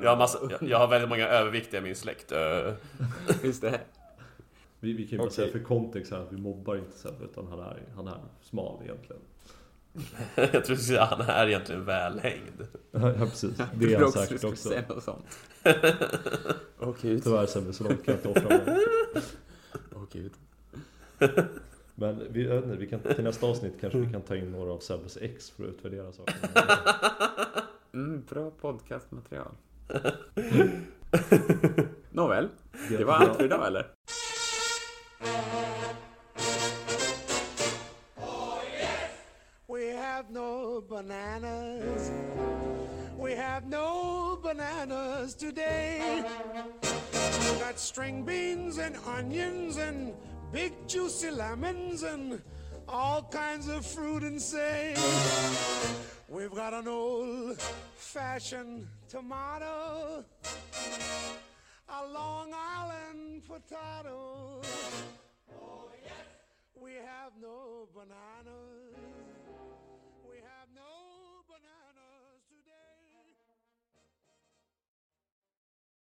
[0.03, 2.33] Jag har, massa, jag, jag har väldigt många överviktiga i min släkt.
[3.43, 3.79] Just det.
[4.79, 7.47] Vi, vi kan ju bara säga för kontext här att vi mobbar inte Sebbe utan
[7.47, 9.21] han är, han är smal egentligen.
[10.35, 12.67] jag tror du säga han är egentligen välhängd.
[12.91, 14.69] Ja precis, det är han säkert skulle också.
[14.69, 15.25] säga något sånt.
[17.01, 17.23] Gud.
[17.23, 18.77] Tyvärr Sebbe, så långt kan jag inte offra mig.
[19.95, 20.31] Åh gud.
[21.95, 24.71] Men vi, jag inte, vi kan, till nästa avsnitt kanske vi kan ta in några
[24.71, 26.35] av Sebbes ex för att utvärdera saker.
[27.93, 29.51] Mm, bra podcastmaterial.
[32.11, 32.47] Nåväl,
[32.89, 33.87] det var allt för idag eller?
[38.21, 38.61] Oh,
[39.67, 42.11] we have no bananas.
[43.17, 46.23] We have no bananas today.
[46.81, 50.13] We got string beans and onions and
[50.51, 52.41] big juicy lemons and
[52.87, 54.95] all kinds of fruit and say,
[56.27, 57.59] We've got an old
[57.95, 60.23] fashioned tomato,
[61.91, 64.61] a Long Island potato.
[65.61, 66.13] Oh, yes.
[66.79, 68.88] We have no bananas.